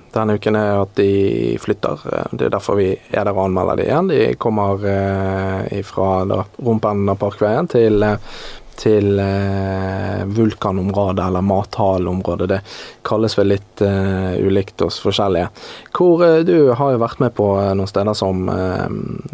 denne 0.10 0.40
uken 0.40 0.58
er 0.58 0.80
at 0.82 0.96
de 0.98 1.58
flytter. 1.62 2.02
Det 2.34 2.48
er 2.48 2.54
derfor 2.56 2.80
vi 2.80 2.88
er 2.96 3.28
der 3.28 3.36
og 3.36 3.44
anmelder 3.46 3.78
det 3.78 3.90
igjen. 3.90 4.10
De 4.10 4.22
kommer 4.42 4.88
eh, 4.90 5.84
fra 5.86 6.24
rumpeenden 6.58 7.14
av 7.14 7.20
Parkveien 7.22 7.70
til 7.70 8.02
til 8.80 9.20
eh, 9.20 10.26
vulkanområdet 10.26 11.26
eller 11.26 11.44
mathalområdet. 11.44 12.48
Det 12.50 12.60
kalles 13.08 13.36
vel 13.38 13.52
litt 13.54 13.84
eh, 13.84 14.38
ulikt 14.40 14.84
hos 14.86 15.02
forskjellige. 15.04 15.50
Hvor 15.96 16.24
eh, 16.26 16.42
Du 16.48 16.72
har 16.72 16.94
jo 16.94 17.02
vært 17.04 17.20
med 17.24 17.36
på 17.36 17.50
noen 17.60 17.90
steder 17.90 18.16
som, 18.18 18.48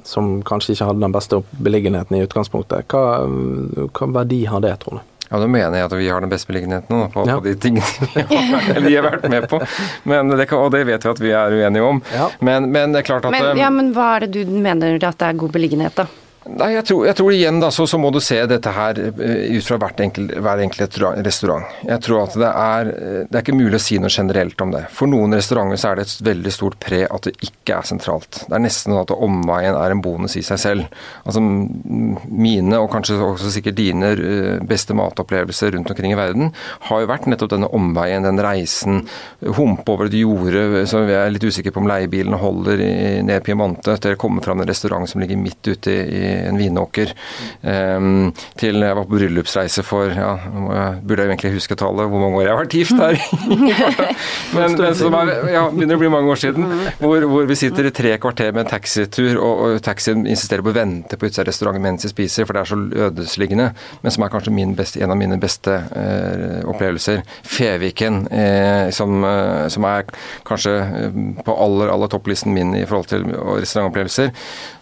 som 0.03 0.39
kanskje 0.47 0.75
ikke 0.75 0.89
hadde 0.89 1.05
den 1.05 1.15
beste 1.15 1.41
beliggenheten 1.61 2.17
i 2.17 2.23
utgangspunktet. 2.25 2.89
Hva, 2.89 3.21
hva 3.85 4.09
verdi 4.21 4.45
har 4.49 4.65
det, 4.65 4.79
tror 4.81 4.99
du? 4.99 5.14
Ja, 5.29 5.39
Da 5.39 5.47
mener 5.47 5.77
jeg 5.77 5.85
at 5.87 5.95
vi 5.97 6.09
har 6.09 6.21
den 6.21 6.29
beste 6.29 6.47
beliggenheten 6.51 7.07
på, 7.13 7.25
ja. 7.27 7.37
på, 7.39 7.45
de 7.45 7.55
tingene 7.55 7.85
vi 8.13 8.25
har, 8.35 8.81
vi 8.81 8.95
har, 8.95 9.07
vært 9.09 9.29
med 9.29 9.47
på. 9.49 9.61
Det 10.35 10.49
kan, 10.49 10.59
og 10.59 10.71
det 10.75 10.83
vet 10.87 11.05
vi 11.05 11.11
at 11.13 11.23
vi 11.23 11.33
er 11.33 11.57
uenige 11.59 11.87
om. 11.87 12.03
Ja. 12.13 12.29
Men, 12.39 12.69
men, 12.71 12.93
det 12.93 13.03
er 13.03 13.09
klart 13.09 13.25
at 13.25 13.33
men, 13.33 13.57
ja, 13.59 13.71
men 13.73 13.93
hva 13.95 14.15
er 14.17 14.27
det 14.27 14.45
du 14.45 14.53
mener 14.53 14.99
at 14.99 15.19
det 15.19 15.31
er 15.31 15.41
god 15.41 15.55
beliggenhet, 15.55 15.97
da? 15.97 16.07
Nei, 16.45 16.75
jeg 16.75 16.85
tror, 16.85 16.99
jeg 17.07 17.17
tror 17.17 17.33
igjen 17.33 17.57
da, 17.57 17.71
så, 17.73 17.87
så, 17.89 17.97
må 17.97 18.11
du 18.13 18.19
se 18.21 18.37
dette 18.45 18.69
her 18.69 18.99
eh, 19.01 19.55
ut 19.57 19.65
fra 19.65 19.89
enkelt, 20.05 20.35
hver 20.45 20.61
enkelt 20.61 20.97
restaurant. 21.25 21.71
Jeg 21.87 22.03
tror 22.05 22.21
at 22.21 22.35
det 22.37 22.51
er, 22.51 22.91
det 23.25 23.39
er 23.39 23.41
ikke 23.41 23.55
mulig 23.57 23.79
å 23.79 23.81
si 23.81 23.97
noe 24.01 24.13
generelt 24.13 24.61
om 24.61 24.73
det. 24.75 24.83
For 24.93 25.09
noen 25.09 25.33
restauranter 25.33 25.81
så 25.81 25.89
er 25.89 25.99
det 25.99 26.05
et 26.05 26.27
veldig 26.27 26.53
stort 26.53 26.77
pre 26.83 27.01
at 27.09 27.25
det 27.25 27.33
ikke 27.47 27.79
er 27.79 27.89
sentralt. 27.89 28.43
Det 28.43 28.53
er 28.53 28.61
nesten 28.61 28.93
sånn 28.93 29.01
at 29.01 29.13
omveien 29.15 29.73
er 29.79 29.95
en 29.95 30.03
bonus 30.05 30.37
i 30.37 30.43
seg 30.45 30.61
selv. 30.61 31.01
Altså 31.25 31.41
Mine, 31.41 32.77
og 32.77 32.91
kanskje 32.93 33.17
også 33.17 33.49
sikkert 33.57 33.79
dine, 33.79 34.13
eh, 34.13 34.61
beste 34.69 34.93
matopplevelser 34.97 35.73
rundt 35.73 35.89
omkring 35.95 36.13
i 36.13 36.19
verden 36.19 36.53
har 36.91 37.01
jo 37.01 37.09
vært 37.09 37.25
nettopp 37.31 37.55
denne 37.55 37.71
omveien, 37.73 38.25
den 38.25 38.43
reisen. 38.45 39.01
Humpe 39.57 39.95
over 39.95 40.11
et 40.11 40.19
jorde, 40.21 40.85
så 40.85 41.01
jeg 41.09 41.17
er 41.23 41.33
litt 41.33 41.49
usikker 41.49 41.73
på 41.73 41.81
om 41.81 41.89
leiebilen 41.89 42.37
holder 42.37 42.85
ned 43.25 43.43
Piemonte, 43.45 43.97
til 43.97 44.13
å 44.13 44.21
komme 44.21 44.45
fram 44.45 44.61
en 44.61 44.69
restaurant 44.69 45.09
som 45.09 45.25
ligger 45.25 45.41
midt 45.41 45.73
ute 45.73 45.95
i 46.05 46.34
en 46.49 46.59
vinåker. 46.59 47.13
Um, 47.61 48.31
til 48.59 48.81
jeg 48.83 48.97
var 48.97 49.07
på 49.07 49.15
bryllupsreise 49.15 49.83
for 49.85 50.11
ja, 50.13 50.33
Burde 51.05 51.23
jeg 51.23 51.31
egentlig 51.31 51.55
huske 51.55 51.77
tallet, 51.79 52.09
hvor 52.11 52.21
mange 52.21 52.39
år 52.39 52.45
jeg 52.45 52.53
har 52.53 52.61
vært 52.61 52.77
gift 52.77 52.99
her. 52.99 53.19
men, 54.55 54.77
men 54.79 54.97
som 54.97 55.17
er, 55.19 55.33
ja, 55.55 55.65
begynner 55.71 55.99
å 55.99 56.03
bli 56.03 56.11
mange 56.13 56.33
år 56.33 56.41
siden. 56.41 56.69
Hvor, 57.01 57.27
hvor 57.31 57.49
vi 57.49 57.59
sitter 57.59 57.89
i 57.89 57.93
tre 57.95 58.15
kvarter 58.21 58.53
med 58.53 58.65
en 58.65 58.71
taxitur, 58.75 59.33
og, 59.39 59.63
og 59.65 59.83
taxien 59.85 60.25
insisterer 60.25 60.65
på 60.65 60.73
å 60.73 60.77
vente 60.77 61.19
på 61.19 61.29
utsida 61.29 61.73
mens 61.75 62.05
vi 62.05 62.11
spiser, 62.11 62.45
for 62.45 62.55
det 62.55 62.63
er 62.63 62.71
så 62.71 63.09
ødesliggende. 63.09 63.69
Men 64.03 64.13
som 64.13 64.25
er 64.25 64.33
kanskje 64.33 64.53
beste, 64.75 65.01
en 65.03 65.13
av 65.13 65.19
mine 65.19 65.37
beste 65.41 65.73
eh, 65.75 66.61
opplevelser. 66.69 67.23
Feviken, 67.43 68.27
eh, 68.27 68.89
som, 68.95 69.23
eh, 69.23 69.67
som, 69.73 69.85
er 69.89 70.05
kanskje 70.47 70.75
eh, 70.81 71.19
på 71.45 71.57
aller, 71.65 71.91
aller 71.93 72.11
topplisten 72.11 72.53
min 72.55 72.75
i 72.75 72.85
forhold 72.85 73.09
til 73.11 73.27
restaurantopplevelser 73.31 74.31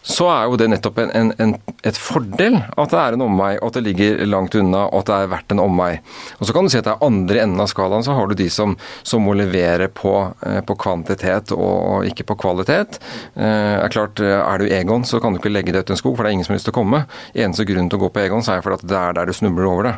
så 0.04 0.28
er 0.28 0.50
jo 0.52 0.58
det 0.60 0.68
nettopp 0.68 0.98
en, 1.00 1.12
en, 1.16 1.32
en, 1.40 1.54
et 1.88 1.98
fordel 2.00 2.58
at 2.60 2.92
det 2.92 3.00
er 3.00 3.16
en 3.16 3.24
omvei, 3.24 3.54
og 3.62 3.70
at 3.70 3.78
det 3.78 3.86
ligger 3.86 4.24
langt 4.28 4.56
unna, 4.60 4.84
og 4.90 5.04
at 5.04 5.10
det 5.10 5.16
er 5.16 5.32
verdt 5.32 5.56
en 5.56 5.64
omvei. 5.64 5.94
Og 6.40 6.48
Så 6.48 6.56
kan 6.56 6.68
du 6.68 6.74
si 6.74 6.80
at 6.82 6.90
det 6.90 6.92
er 6.96 7.06
andre 7.08 7.40
enden 7.46 7.64
av 7.64 7.70
skalaen, 7.72 8.04
så 8.04 8.18
har 8.18 8.28
du 8.28 8.36
de 8.38 8.50
som, 8.52 8.76
som 9.08 9.24
må 9.24 9.36
levere 9.40 9.88
på, 9.88 10.14
eh, 10.44 10.60
på, 10.68 10.76
kvantitet 10.84 11.54
og 11.56 12.04
ikke 12.10 12.28
på 12.34 12.38
kvalitet. 12.44 13.00
Eh, 13.40 13.80
er 13.80 13.96
klart, 13.96 14.20
er 14.20 14.60
du 14.60 14.68
Egon, 14.68 15.08
så 15.08 15.22
kan 15.24 15.32
du 15.32 15.40
ikke 15.40 15.54
legge 15.54 15.72
det 15.72 15.86
ut 15.86 15.96
en 15.96 16.02
skog, 16.02 16.18
for 16.18 16.26
det 16.28 16.34
er 16.34 16.38
ingen 16.40 16.50
som 16.50 16.56
har 16.56 16.60
lyst 16.60 16.68
til 16.68 16.76
å 16.76 16.80
komme. 16.82 17.06
Eneste 17.32 17.68
grunn 17.70 17.88
til 17.88 18.02
å 18.02 18.04
gå 18.04 18.12
på 18.12 18.26
Egon, 18.26 18.44
så 18.44 18.58
er 18.58 18.66
fordi 18.66 18.92
det 18.92 19.00
er 19.00 19.16
der 19.16 19.32
du 19.32 19.36
snubler 19.38 19.72
over 19.72 19.88
det. 19.88 19.96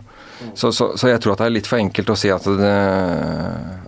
Så, 0.53 0.69
så, 0.69 0.91
så, 0.99 1.09
jeg 1.09 1.21
tror 1.23 1.33
at 1.33 1.41
det 1.41 1.49
er 1.49 1.57
litt 1.57 1.69
for 1.69 1.81
enkelt 1.81 2.11
å 2.11 2.17
si 2.19 2.29
at 2.29 2.45
det, 2.45 2.73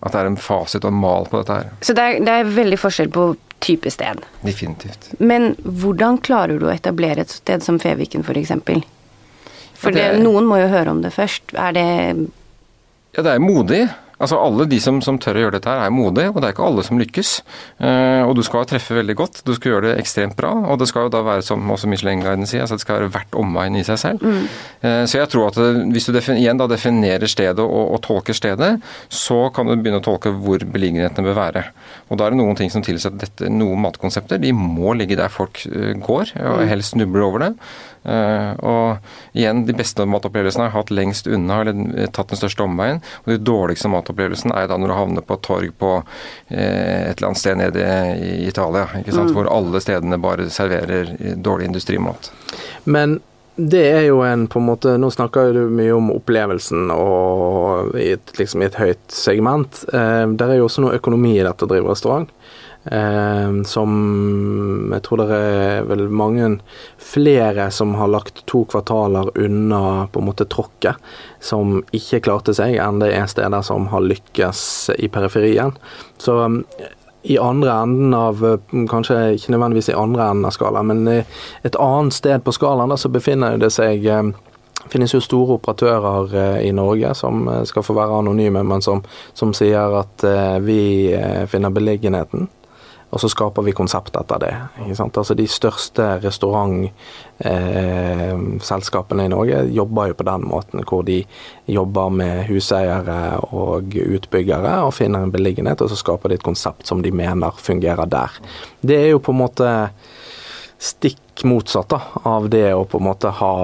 at 0.01 0.13
det 0.13 0.19
er 0.21 0.29
en 0.31 0.39
fasit 0.41 0.85
og 0.85 0.93
en 0.93 1.01
mal 1.05 1.29
på 1.29 1.43
dette 1.43 1.59
her. 1.59 1.75
Så 1.85 1.93
det 1.97 2.05
er, 2.07 2.23
det 2.25 2.39
er 2.39 2.55
veldig 2.57 2.79
forskjell 2.81 3.11
på 3.13 3.33
type 3.59 3.91
sted. 3.91 4.21
Definitivt. 4.41 5.11
Men 5.19 5.55
hvordan 5.63 6.19
klarer 6.23 6.59
du 6.59 6.67
å 6.67 6.73
etablere 6.73 7.23
et 7.25 7.33
sted 7.33 7.63
som 7.65 7.79
Feviken 7.81 8.25
f.eks.? 8.25 8.53
For, 8.57 8.83
for 9.77 9.97
det, 9.97 10.07
noen 10.23 10.47
må 10.49 10.59
jo 10.61 10.69
høre 10.71 10.93
om 10.93 11.01
det 11.03 11.13
først. 11.15 11.53
Er 11.53 11.75
det 11.77 11.87
Ja, 13.17 13.23
det 13.23 13.33
er 13.33 13.41
modig. 13.41 13.85
Altså 14.17 14.39
Alle 14.41 14.65
de 14.69 14.79
som, 14.81 14.97
som, 15.05 15.19
tør 15.21 15.37
å 15.37 15.43
gjøre 15.45 15.57
dette, 15.59 15.69
her 15.69 15.85
er 15.85 15.93
modige, 15.93 16.31
og 16.31 16.39
det 16.41 16.49
er 16.49 16.55
ikke 16.55 16.65
alle 16.65 16.83
som 16.85 16.97
lykkes. 16.97 17.33
Eh, 17.85 18.23
og 18.25 18.33
du 18.37 18.41
skal 18.45 18.65
treffe 18.69 18.97
veldig 18.97 19.15
godt, 19.17 19.41
du 19.45 19.53
skal 19.53 19.75
gjøre 19.75 19.91
det 19.91 19.99
ekstremt 20.01 20.37
bra. 20.39 20.53
Og 20.71 20.79
det 20.81 20.87
skal 20.89 21.05
jo 21.05 21.13
da 21.13 21.21
være 21.25 21.45
som 21.45 21.61
også 21.73 21.89
Michelin-guiden 21.91 22.49
sier, 22.49 22.63
altså 22.65 22.79
det 22.79 22.85
skal 22.85 23.03
være 23.03 23.13
verdt 23.13 23.37
omveien 23.37 23.77
i 23.77 23.85
seg 23.85 24.01
selv. 24.01 24.25
Mm. 24.25 24.47
Eh, 24.81 25.03
så 25.09 25.21
jeg 25.21 25.31
tror 25.33 25.51
at 25.51 25.59
det, 25.61 25.69
hvis 25.93 26.09
du 26.09 26.17
igjen 26.33 26.61
da 26.61 26.69
definerer 26.71 27.29
stedet 27.29 27.61
og, 27.61 27.83
og, 27.83 27.99
tolker 28.07 28.37
stedet, 28.37 28.71
så 29.13 29.39
kan 29.53 29.69
du 29.69 29.75
begynne 29.75 30.01
å 30.01 30.07
tolke 30.07 30.33
hvor 30.33 30.65
beliggenhetene 30.65 31.29
bør 31.29 31.37
være. 31.37 31.65
Og 32.09 32.17
da 32.17 32.25
er 32.25 32.33
det 32.33 32.41
noen 32.41 32.57
ting 32.57 32.73
som 32.73 32.85
tilsier 32.85 33.13
at 33.13 33.21
dette, 33.21 33.51
noen 33.53 33.83
matkonsepter 33.85 34.41
de 34.41 34.53
må 34.55 34.95
ligge 34.97 35.17
der 35.19 35.31
folk 35.33 35.61
uh, 35.69 35.93
går, 35.93 36.33
og 36.39 36.63
mm. 36.63 36.67
helst 36.71 36.95
snubler 36.95 37.25
over 37.27 37.45
det. 37.45 37.51
Uh, 38.07 38.53
og 38.63 39.37
igjen, 39.37 39.65
de 39.67 39.75
beste 39.77 40.05
matopplevelsene 40.07 40.69
har 40.69 40.75
hatt 40.75 40.93
lengst 40.95 41.27
unna, 41.27 41.61
eller 41.61 42.11
tatt 42.15 42.31
den 42.33 42.39
største 42.39 42.65
omveien. 42.65 43.01
Og 43.25 43.33
de 43.33 43.39
dårligste 43.51 43.91
matopplevelsene 43.91 44.55
er 44.55 44.69
da 44.71 44.79
når 44.79 44.93
du 44.93 44.97
havner 44.97 45.27
på 45.27 45.37
et 45.37 45.45
torg 45.47 45.71
på 45.79 45.93
uh, 45.99 46.03
et 46.49 47.13
eller 47.17 47.29
annet 47.31 47.43
sted 47.43 47.59
nede 47.59 47.87
i 48.17 48.33
Italia, 48.47 48.87
ikke 49.01 49.13
sant? 49.13 49.31
Mm. 49.31 49.35
hvor 49.37 49.49
alle 49.51 49.81
stedene 49.83 50.21
bare 50.21 50.49
serverer 50.53 51.17
dårlig 51.43 51.67
industrimat. 51.67 52.31
Men 52.85 53.19
det 53.57 53.81
er 53.89 54.03
jo 54.05 54.19
en 54.21 54.45
på 54.47 54.59
en 54.61 54.67
måte 54.67 54.91
Nå 55.01 55.09
snakker 55.13 55.49
du 55.55 55.63
mye 55.73 55.93
om 55.95 56.11
opplevelsen 56.13 56.91
og 56.93 57.95
i 57.97 58.11
et, 58.13 58.33
liksom 58.37 58.61
i 58.61 58.67
et 58.67 58.77
høyt 58.77 59.13
segment. 59.13 59.81
Eh, 59.89 60.25
der 60.37 60.53
er 60.53 60.59
jo 60.59 60.67
også 60.67 60.83
noe 60.85 60.97
økonomi 60.99 61.33
i 61.39 61.45
dette 61.45 61.65
å 61.65 61.71
drive 61.71 61.89
restaurant. 61.89 62.29
Eh, 62.91 63.63
som 63.63 64.91
Jeg 64.93 65.03
tror 65.03 65.19
det 65.19 65.37
er 65.37 65.87
vel 65.89 66.05
mange 66.09 66.49
flere 67.03 67.67
som 67.71 67.95
har 67.99 68.07
lagt 68.11 68.45
to 68.47 68.63
kvartaler 68.69 69.31
unna 69.35 70.07
på 70.11 70.21
en 70.21 70.29
måte 70.29 70.47
tråkket, 70.47 70.95
som 71.43 71.81
ikke 71.95 72.21
klarte 72.27 72.55
seg, 72.55 72.77
enn 72.79 73.01
det 73.03 73.11
er 73.15 73.27
steder 73.27 73.65
som 73.65 73.89
har 73.91 74.05
lykkes 74.05 74.61
i 74.97 75.11
periferien. 75.11 75.75
Så 76.17 76.39
i 77.27 77.35
andre 77.41 77.73
enden 77.83 78.13
av 78.15 78.39
Kanskje 78.87 79.35
ikke 79.35 79.51
nødvendigvis 79.51 79.91
i 79.91 79.97
andre 79.99 80.29
enden 80.31 80.47
av 80.47 80.55
skalaen, 80.55 80.87
men 80.87 81.23
et 81.67 81.75
annet 81.75 82.15
sted 82.15 82.43
på 82.45 82.55
skalaen 82.55 82.95
så 82.95 83.11
befinner 83.11 83.59
det 83.59 83.73
seg 83.75 84.07
det 84.07 84.93
finnes 84.93 85.11
jo 85.11 85.19
store 85.19 85.57
operatører 85.57 86.61
i 86.63 86.69
Norge 86.71 87.09
som 87.17 87.41
skal 87.67 87.83
få 87.83 87.97
være 87.97 88.21
anonyme, 88.21 88.61
men 88.63 88.79
som, 88.81 89.01
som 89.35 89.51
sier 89.57 89.97
at 89.99 90.23
vi 90.63 91.11
finner 91.51 91.73
beliggenheten 91.75 92.47
og 93.07 93.21
så 93.23 93.29
skaper 93.31 93.63
vi 93.63 93.71
konsept 93.75 94.15
etter 94.19 94.39
det. 94.41 94.55
Altså 95.05 95.35
De 95.37 95.45
største 95.47 96.03
restaurantselskapene 96.23 99.23
eh, 99.23 99.25
i 99.25 99.29
Norge 99.31 99.61
jobber 99.71 100.07
jo 100.11 100.15
på 100.19 100.27
den 100.27 100.43
måten, 100.51 100.83
hvor 100.83 101.01
de 101.07 101.23
jobber 101.71 102.09
med 102.11 102.45
huseiere 102.49 103.39
og 103.55 103.95
utbyggere 103.95 104.83
og 104.83 104.93
finner 104.97 105.19
en 105.23 105.31
beliggenhet, 105.31 105.81
og 105.81 105.89
så 105.91 105.97
skaper 105.99 106.29
de 106.29 106.35
et 106.41 106.43
konsept 106.43 106.87
som 106.87 107.01
de 107.03 107.11
mener 107.15 107.51
fungerer 107.63 108.05
der. 108.11 108.29
Det 108.81 108.97
er 109.05 109.09
jo 109.13 109.19
på 109.23 109.31
en 109.31 109.43
måte 109.45 109.67
stikk 110.77 111.26
motsatt 111.45 111.89
da, 111.93 112.01
av 112.23 112.49
det 112.49 112.71
å 112.73 112.85
på 112.89 113.01
en 113.01 113.07
måte 113.09 113.29
ha 113.39 113.57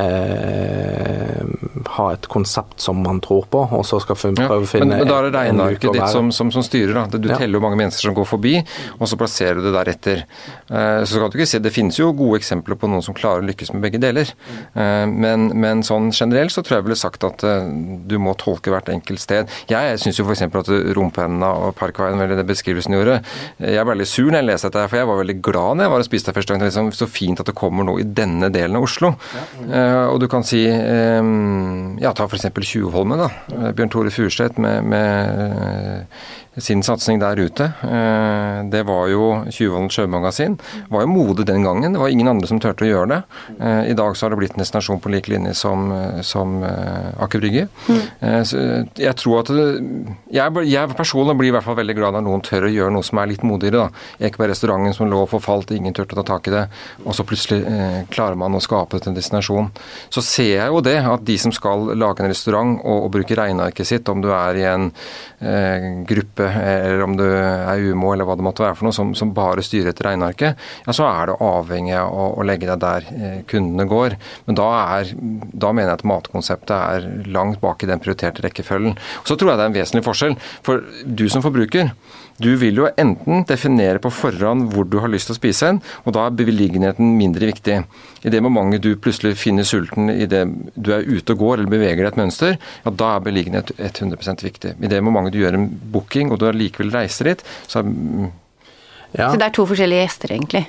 eh, 0.00 1.42
ha 1.96 2.06
et 2.14 2.26
konsept 2.30 2.80
som 2.82 2.98
man 3.04 3.20
tror 3.24 3.46
på, 3.50 3.60
og 3.76 3.84
så 3.86 3.98
skal 4.02 4.16
prøve 4.18 4.42
ja, 4.42 4.56
å 4.56 4.68
finne 4.68 4.88
men, 4.88 5.02
men 5.02 5.10
da 5.10 5.18
er 5.20 5.28
det 5.28 5.32
regnearket 5.36 5.96
ditt 5.96 6.12
som, 6.12 6.30
som, 6.34 6.50
som, 6.54 6.64
styrer. 6.64 6.94
da. 6.96 7.18
Du 7.18 7.28
ja. 7.30 7.38
teller 7.38 7.58
hvor 7.58 7.68
mange 7.68 7.80
mennesker 7.82 8.08
som 8.08 8.16
går 8.16 8.28
forbi, 8.28 8.54
og 8.98 9.06
så 9.10 9.18
plasserer 9.20 9.60
du 9.60 9.68
det 9.68 9.74
deretter. 9.76 10.24
Eh, 10.68 11.02
så 11.08 11.20
kan 11.20 11.32
du 11.32 11.38
ikke 11.38 11.48
si, 11.50 11.60
Det 11.64 11.72
finnes 11.74 11.98
jo 11.98 12.10
gode 12.16 12.40
eksempler 12.40 12.78
på 12.80 12.90
noen 12.90 13.04
som 13.04 13.16
klarer 13.16 13.44
å 13.44 13.48
lykkes 13.48 13.74
med 13.74 13.84
begge 13.84 14.00
deler. 14.02 14.30
Eh, 14.72 15.04
men, 15.10 15.50
men, 15.60 15.84
sånn 15.86 16.10
generelt 16.14 16.54
så 16.54 16.64
tror 16.64 16.78
jeg 16.78 16.88
ville 16.88 16.98
sagt 16.98 17.26
at 17.26 17.44
eh, 17.46 17.68
du 18.08 18.16
må 18.22 18.36
tolke 18.40 18.72
hvert 18.74 18.90
enkelt 18.92 19.22
sted. 19.22 19.52
Jeg 19.70 20.00
syns 20.02 20.20
jo 20.20 20.26
f.eks. 20.26 20.46
at 20.48 20.72
Rompenna 20.96 21.52
og 21.66 21.76
Parkveien, 21.78 22.20
eller 22.20 22.38
det 22.38 22.46
beskrivelsen 22.48 22.94
gjorde 22.94 23.20
Jeg 23.58 23.84
ble 23.86 23.96
litt 23.98 24.10
sur 24.10 24.28
når 24.28 24.40
jeg 24.40 24.48
leste 24.48 24.70
dette, 24.70 24.88
for 24.90 25.00
jeg 25.00 25.08
var 25.10 25.20
veldig 25.20 25.38
glad 25.44 25.78
når 25.78 25.86
jeg 25.86 25.94
var 25.94 26.04
og 26.04 26.08
spiste 26.08 26.30
der 26.30 26.38
første 26.38 26.54
gang. 26.54 26.64
Liksom, 26.64 26.90
så 27.04 27.10
fint 27.10 27.40
at 27.40 27.50
det 27.50 27.56
kommer 27.58 27.86
noe 27.86 28.02
i 28.02 28.08
denne 28.08 28.50
delen 28.54 28.80
av 28.80 28.88
Oslo. 28.88 29.14
Ja. 29.34 29.44
og 30.10 30.18
du 30.22 30.28
kan 30.30 30.44
si 30.46 30.64
ja, 30.66 32.12
ta 32.16 32.26
f.eks. 32.26 32.48
Tjuvholmen. 32.64 33.20
da. 33.20 33.70
Bjørn 33.76 33.92
Tore 33.92 34.12
Furuseth 34.14 34.60
med, 34.62 34.88
med 34.88 36.06
sin 36.56 36.82
satsing 36.82 37.18
der 37.18 37.38
ute. 37.40 37.64
Eh, 37.82 38.60
det 38.70 38.84
var 38.86 39.08
jo 39.10 39.24
Tjuvholmen 39.50 39.90
sjømagasin. 39.90 40.58
var 40.88 41.02
jo 41.02 41.10
modig 41.10 41.46
den 41.46 41.64
gangen. 41.64 41.92
Det 41.92 42.00
var 42.00 42.08
ingen 42.08 42.28
andre 42.28 42.46
som 42.46 42.60
turte 42.60 42.86
å 42.86 42.88
gjøre 42.88 43.08
det. 43.10 43.20
Eh, 43.60 43.90
I 43.90 43.94
dag 43.98 44.16
så 44.16 44.26
har 44.26 44.30
det 44.30 44.38
blitt 44.38 44.54
en 44.54 44.62
destinasjon 44.62 45.00
på 45.00 45.10
lik 45.10 45.28
linje 45.28 45.54
som, 45.54 45.90
som 46.22 46.62
eh, 46.62 47.22
Aker 47.24 47.42
Brygge. 47.42 47.68
Jeg 48.20 49.14
tror 49.20 49.40
at 49.42 49.50
jeg, 49.50 50.64
jeg, 50.70 50.96
personlig 50.96 51.36
blir 51.38 51.50
i 51.50 51.56
hvert 51.56 51.66
fall 51.66 51.78
veldig 51.78 51.96
glad 51.98 52.16
når 52.16 52.26
noen 52.28 52.44
tør 52.44 52.68
å 52.68 52.72
gjøre 52.72 52.94
noe 52.94 53.06
som 53.06 53.18
er 53.18 53.32
litt 53.32 53.46
modigere. 53.46 53.86
da. 53.88 54.26
Ekeberg-restauranten 54.28 54.94
som 54.96 55.10
lå 55.10 55.24
og 55.24 55.32
forfalt, 55.34 55.74
ingen 55.74 55.94
turte 55.96 56.14
å 56.14 56.22
ta 56.22 56.26
tak 56.34 56.48
i 56.48 56.54
det. 56.54 56.64
Og 57.04 57.16
så 57.16 57.26
plutselig 57.26 57.62
klarer 58.14 58.38
man 58.38 58.54
å 58.54 58.62
skape 58.62 59.02
en 59.04 59.16
destinasjon. 59.16 59.70
Så 60.12 60.22
ser 60.24 60.52
jeg 60.54 60.70
jo 60.70 60.82
det, 60.84 60.96
at 61.02 61.24
de 61.26 61.36
som 61.40 61.52
skal 61.54 61.90
lage 61.98 62.22
en 62.22 62.30
restaurant 62.30 62.76
og, 62.78 63.06
og 63.06 63.12
bruke 63.16 63.36
regnearket 63.38 63.88
sitt, 63.88 64.08
om 64.08 64.22
du 64.22 64.30
er 64.34 64.60
i 64.60 64.66
en 64.68 64.90
eh, 65.44 65.88
gruppe 66.08 66.43
eller 66.48 67.04
om 67.04 67.16
du 67.18 67.24
er 67.26 67.82
UMO 67.90 68.12
eller 68.12 68.28
hva 68.28 68.36
det 68.38 68.46
måtte 68.46 68.64
være 68.64 68.78
for 68.78 68.88
noe, 68.88 68.96
som, 68.96 69.12
som 69.18 69.32
bare 69.36 69.64
styrer 69.64 69.92
etter 69.92 70.08
regnearket, 70.08 70.64
ja, 70.86 70.96
så 70.96 71.06
er 71.08 71.30
du 71.30 71.34
avhengig 71.44 71.96
av 71.98 72.12
å, 72.12 72.26
å, 72.38 72.46
legge 72.46 72.68
deg 72.70 72.82
der 72.82 73.08
eh, 73.14 73.38
kundene 73.50 73.88
går. 73.90 74.18
Men 74.48 74.58
da, 74.60 74.68
er, 74.98 75.14
da, 75.16 75.72
mener 75.72 75.92
jeg 75.92 76.00
at 76.00 76.08
matkonseptet 76.10 76.74
er 76.76 77.08
langt 77.34 77.62
bak 77.64 77.84
i 77.84 77.90
den 77.90 78.02
prioriterte 78.02 78.44
rekkefølgen. 78.44 78.98
Og 79.22 79.30
så 79.30 79.38
tror 79.38 79.52
jeg 79.52 79.60
det 79.60 79.66
er 79.66 79.72
en 79.72 79.78
vesentlig 79.78 80.06
forskjell. 80.06 80.38
For 80.66 80.84
du 81.04 81.26
som 81.32 81.44
forbruker, 81.44 81.92
du 82.42 82.56
vil 82.58 82.80
jo 82.80 82.88
enten 82.98 83.44
definere 83.46 84.00
på 84.02 84.10
forhånd 84.10 84.72
hvor 84.74 84.88
du 84.90 84.96
har 85.02 85.10
lyst 85.12 85.28
til 85.30 85.36
å 85.36 85.38
spise 85.38 85.68
en, 85.70 85.78
og 86.02 86.16
da 86.16 86.26
er 86.26 86.34
beliggenheten 86.34 87.14
mindre 87.14 87.46
viktig. 87.52 87.76
I 88.26 88.32
det 88.32 88.40
momentet 88.42 88.82
du 88.82 88.96
plutselig 88.98 89.36
finner 89.38 89.66
sulten 89.68 90.10
i 90.10 90.26
det 90.30 90.42
du 90.74 90.90
er 90.96 91.06
ute 91.06 91.36
og 91.36 91.44
går 91.44 91.60
eller 91.60 91.70
beveger 91.70 92.02
deg 92.02 92.10
et 92.10 92.18
mønster, 92.18 92.56
ja 92.58 92.94
da 93.04 93.12
er 93.14 93.26
beliggenhet 93.26 93.70
100% 93.78 94.42
viktig. 94.46 94.74
I 94.80 94.90
det 94.90 95.02
momentet 95.04 95.36
du 95.36 95.44
gjør 95.44 95.60
en 95.60 95.68
booking 95.94 96.33
og 96.34 96.42
du 96.42 96.48
allikevel 96.50 96.92
reiser 96.94 97.32
dit, 97.32 97.44
så 97.70 97.82
er 97.82 97.92
ja. 99.14 99.28
Så 99.30 99.38
det 99.38 99.46
er 99.46 99.54
to 99.54 99.62
forskjellige 99.70 100.02
gjester, 100.02 100.32
egentlig? 100.34 100.64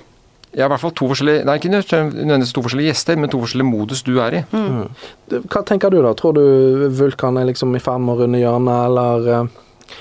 Ja, 0.55 0.67
i 0.67 0.72
hvert 0.72 0.79
fall 0.79 0.93
to 0.95 1.07
forskjellige 1.10 1.43
Nei, 1.48 1.55
ikke 1.60 1.72
nødvendigvis 1.74 2.53
to 2.55 2.62
forskjellige 2.63 2.91
gjester, 2.93 3.17
men 3.19 3.31
to 3.34 3.41
forskjellige 3.41 3.67
modus 3.67 4.03
du 4.05 4.13
er 4.24 4.39
i. 4.39 4.41
Mm. 4.53 4.67
mm. 4.75 5.48
Hva 5.51 5.63
tenker 5.67 5.91
du 5.91 5.98
da? 6.05 6.13
Tror 6.15 6.38
du 6.38 6.43
Vulkan 6.95 7.41
er 7.41 7.50
liksom 7.50 7.74
i 7.75 7.81
ferd 7.84 8.03
med 8.05 8.15
å 8.15 8.19
runde 8.22 8.39
hjørnet, 8.39 8.77
eller 8.89 9.31
eh? 9.34 9.53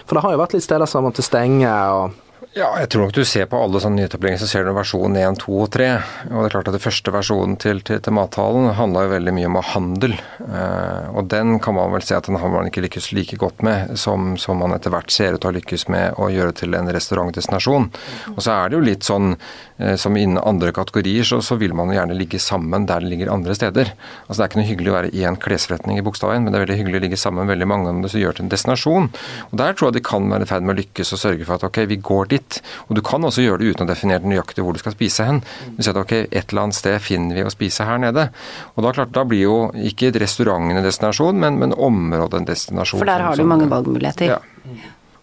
For 0.05 0.17
det 0.17 0.23
har 0.25 0.33
jo 0.33 0.41
vært 0.41 0.55
litt 0.57 0.65
steder 0.65 0.89
som 0.89 1.05
måtte 1.05 1.25
stenge. 1.25 1.69
og 1.69 2.24
ja, 2.55 2.69
jeg 2.79 2.87
tror 2.93 3.03
nok 3.03 3.15
du 3.17 3.25
ser 3.27 3.49
på 3.51 3.59
alle 3.59 3.81
sånne 3.83 4.05
nyetableringer, 4.05 4.39
så 4.39 4.47
ser 4.47 4.63
du 4.63 4.71
versjon 4.77 5.17
1, 5.19 5.41
2 5.43 5.55
og 5.59 5.73
3. 5.75 5.89
Og 6.29 6.37
det 6.37 6.45
er 6.47 6.53
klart 6.53 6.69
at 6.71 6.77
det 6.77 6.83
første 6.85 7.11
versjonen 7.11 7.57
til, 7.59 7.81
til, 7.83 7.99
til 7.99 8.15
Mathallen 8.15 8.69
handla 8.79 9.03
jo 9.03 9.11
veldig 9.11 9.35
mye 9.35 9.49
om 9.49 9.59
handel. 9.73 10.15
Eh, 10.15 11.09
og 11.19 11.27
den 11.33 11.59
kan 11.65 11.75
man 11.75 11.91
vel 11.91 12.05
se 12.07 12.15
at 12.15 12.29
den 12.31 12.39
har 12.39 12.53
man 12.53 12.71
ikke 12.71 12.85
lykkes 12.85 13.11
like 13.17 13.39
godt 13.43 13.65
med 13.67 13.97
som, 13.99 14.37
som 14.39 14.63
man 14.63 14.77
etter 14.77 14.95
hvert 14.95 15.11
ser 15.11 15.35
ut 15.35 15.43
til 15.43 15.51
å 15.51 15.55
lykkes 15.57 15.89
med 15.91 16.15
å 16.15 16.29
gjøre 16.31 16.55
til 16.61 16.79
en 16.79 16.93
restaurantdestinasjon. 16.95 17.89
Og 18.37 18.39
så 18.39 18.55
er 18.55 18.71
det 18.71 18.79
jo 18.79 18.85
litt 18.87 19.09
sånn 19.09 19.35
eh, 19.35 19.97
som 19.99 20.15
innen 20.15 20.39
andre 20.39 20.71
kategorier, 20.79 21.27
så, 21.27 21.41
så, 21.43 21.59
vil 21.59 21.75
man 21.75 21.91
jo 21.91 21.99
gjerne 21.99 22.21
ligge 22.21 22.39
sammen 22.39 22.87
der 22.87 23.03
det 23.03 23.11
ligger 23.17 23.35
andre 23.35 23.59
steder. 23.59 23.91
Altså 24.29 24.39
Det 24.39 24.47
er 24.47 24.53
ikke 24.53 24.63
noe 24.63 24.71
hyggelig 24.71 24.95
å 24.95 24.97
være 25.01 25.11
i 25.11 25.27
en 25.27 25.41
klesforretning 25.43 25.99
i 25.99 26.07
Bogstadveien, 26.07 26.47
men 26.47 26.55
det 26.55 26.63
er 26.63 26.67
veldig 26.69 26.79
hyggelig 26.85 27.03
å 27.03 27.07
ligge 27.09 27.21
sammen 27.25 27.43
med 27.43 27.57
veldig 27.57 27.71
mange 27.75 27.91
om 27.91 28.07
det 28.07 28.15
som 28.15 28.23
gjør 28.23 28.39
til 28.39 28.47
en 28.47 28.55
destinasjon. 28.55 29.11
Og 29.51 29.59
Der 29.59 29.75
tror 29.75 29.91
jeg 29.91 29.99
de 29.99 30.07
kan 30.07 30.31
være 30.31 30.47
i 30.47 30.55
ferd 30.55 30.71
med 30.71 30.77
å 30.77 30.81
lykkes 30.85 31.15
og 31.19 31.25
sørge 31.27 31.51
for 31.51 31.59
at 31.59 31.67
ok, 31.67 31.83
vi 31.91 31.99
går 31.99 32.31
dit 32.31 32.44
litt. 32.45 32.61
Og 32.89 32.97
du 32.97 33.03
kan 33.05 33.25
også 33.25 33.45
gjøre 33.45 33.63
det 33.63 33.75
uten 33.75 33.87
å 33.87 33.91
definere 33.91 34.29
nøyaktig 34.29 34.65
hvor 34.65 34.75
du 34.75 34.81
skal 34.83 34.95
spise 34.95 35.27
hen. 35.27 35.41
Du 35.77 35.83
sier 35.83 35.95
at 35.95 36.03
ok, 36.03 36.13
et 36.31 36.53
eller 36.53 36.67
annet 36.67 36.79
sted 36.79 36.99
finner 37.03 37.39
vi 37.39 37.45
å 37.45 37.53
spise 37.53 37.87
her 37.89 38.01
nede. 38.03 38.29
Og 38.75 38.85
da, 38.85 38.93
klart, 38.93 39.15
da 39.15 39.25
blir 39.29 39.45
jo 39.45 39.57
ikke 39.75 40.13
restauranten 40.21 40.77
en 40.77 40.85
destinasjon, 40.85 41.39
men, 41.41 41.59
men 41.63 41.75
området 41.75 42.43
en 42.43 42.51
destinasjon. 42.51 43.01
For 43.01 43.11
der 43.11 43.25
har 43.29 43.37
du 43.37 43.47
mange 43.49 43.69
valgmuligheter. 43.71 44.37
Ja. 44.37 44.41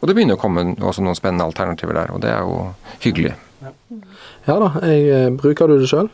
Og 0.02 0.10
det 0.10 0.18
begynner 0.18 0.38
å 0.38 0.42
komme 0.42 0.72
også 0.80 1.04
noen 1.06 1.18
spennende 1.18 1.46
alternativer 1.46 1.94
der, 1.94 2.14
og 2.16 2.24
det 2.24 2.34
er 2.34 2.42
jo 2.42 2.72
hyggelig. 3.04 3.36
Ja 4.48 4.58
da, 4.58 4.72
jeg, 4.90 5.06
eh, 5.14 5.30
bruker 5.38 5.70
du 5.70 5.78
det 5.78 5.90
sjøl? 5.92 6.10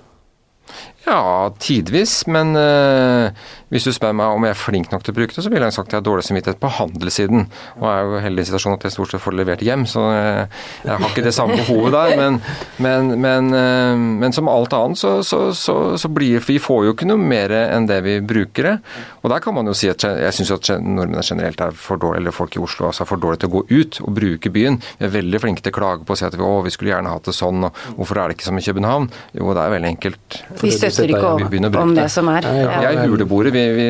Ja, 1.08 1.54
tidvis. 1.60 2.26
Men 2.28 2.52
uh, 2.60 3.32
hvis 3.72 3.86
du 3.88 3.93
spør 3.96 4.15
meg 4.17 4.36
om 4.36 4.43
jeg 4.43 4.52
er 4.52 4.60
flink 4.60 4.91
nok 4.91 5.06
til 5.06 5.13
å 5.13 5.17
bruke 5.22 5.36
det, 5.36 5.43
så 5.46 5.52
ville 5.52 5.70
jeg 5.70 5.76
sagt 5.78 5.88
at 5.88 5.96
jeg 5.96 6.02
har 6.02 6.08
dårlig 6.08 6.26
samvittighet 6.28 6.60
på 6.60 6.72
handelssiden. 6.82 7.46
Og 7.80 7.86
jeg 7.88 8.02
er 8.02 8.10
jo 8.12 8.22
heldig 8.26 8.43
i 8.43 8.50
situasjonen 8.50 8.80
at 8.80 8.88
jeg 8.88 8.96
stort 8.96 9.13
sett 9.13 9.24
får 9.24 9.36
det 9.36 9.39
levert 9.39 9.63
hjem, 9.63 9.86
så 9.88 10.04
jeg, 10.12 10.50
jeg 10.84 11.00
har 11.00 11.13
ikke 11.13 11.24
det 11.24 11.34
samme 11.38 11.56
behovet 11.62 11.96
der. 11.96 12.15
Men, 12.20 12.39
men, 12.84 13.13
men, 13.24 13.52
uh, 13.56 14.04
men 14.24 14.36
som 14.36 14.52
alt 14.52 14.76
annet 14.76 15.00
så, 15.00 15.13
så, 15.24 15.41
så, 15.56 15.78
så, 15.96 16.12
blir 16.17 16.43
Vi 16.43 16.58
får 16.63 16.86
jo 16.88 16.96
ikke 16.96 17.08
noe 17.08 17.22
mer 17.22 17.52
enn 17.56 17.88
det 17.88 18.02
vi 18.04 18.17
bruker 18.20 18.67
det. 18.67 18.76
Og 19.24 19.32
der 19.32 19.43
kan 19.43 19.56
man 19.56 19.67
jo 19.70 19.76
si 19.78 19.88
at 19.91 20.04
jeg 20.04 20.36
syns 20.36 20.54
at 20.58 20.74
nordmenn 20.84 21.24
generelt 21.24 21.63
er 21.63 21.76
for 21.76 22.00
dårlige, 22.02 22.26
eller 22.26 22.36
folk 22.36 22.60
i 22.60 22.63
Oslo 22.63 22.89
altså 22.89 23.06
er 23.06 23.12
for 23.13 23.22
dårlige 23.22 23.46
til 23.46 23.52
å 23.52 23.56
gå 23.56 23.63
ut 23.72 24.02
og 24.04 24.12
bruke 24.17 24.52
byen. 24.52 24.82
Vi 25.00 25.08
er 25.08 25.15
veldig 25.15 25.43
flinke 25.43 25.63
til 25.63 25.76
å 25.76 25.80
klage 25.80 26.04
på 26.04 26.15
og 26.15 26.20
si 26.20 26.28
at 26.28 26.36
vi, 26.36 26.43
å, 26.43 26.60
vi 26.65 26.74
skulle 26.74 26.91
gjerne 26.91 27.15
hatt 27.15 27.32
det 27.32 27.36
sånn, 27.38 27.67
og 27.70 28.00
hvorfor 28.00 28.20
er 28.20 28.32
det 28.32 28.38
ikke 28.38 28.50
som 28.50 28.60
i 28.60 28.65
København? 28.65 29.10
Jo, 29.38 29.52
det 29.56 29.63
er 29.63 29.76
veldig 29.76 29.91
enkelt. 29.96 30.39
Vi 30.63 30.72
støtter 30.98 31.14
ikke 31.16 31.70
opp 31.70 31.80
om 31.82 31.94
det 31.98 32.08
som 32.14 32.32
er. 32.34 32.48
Ja, 32.50 32.82
jeg 32.88 32.98
er 32.98 33.14
huleboere. 33.14 33.54
Vi, 33.56 33.64
vi, 33.78 33.88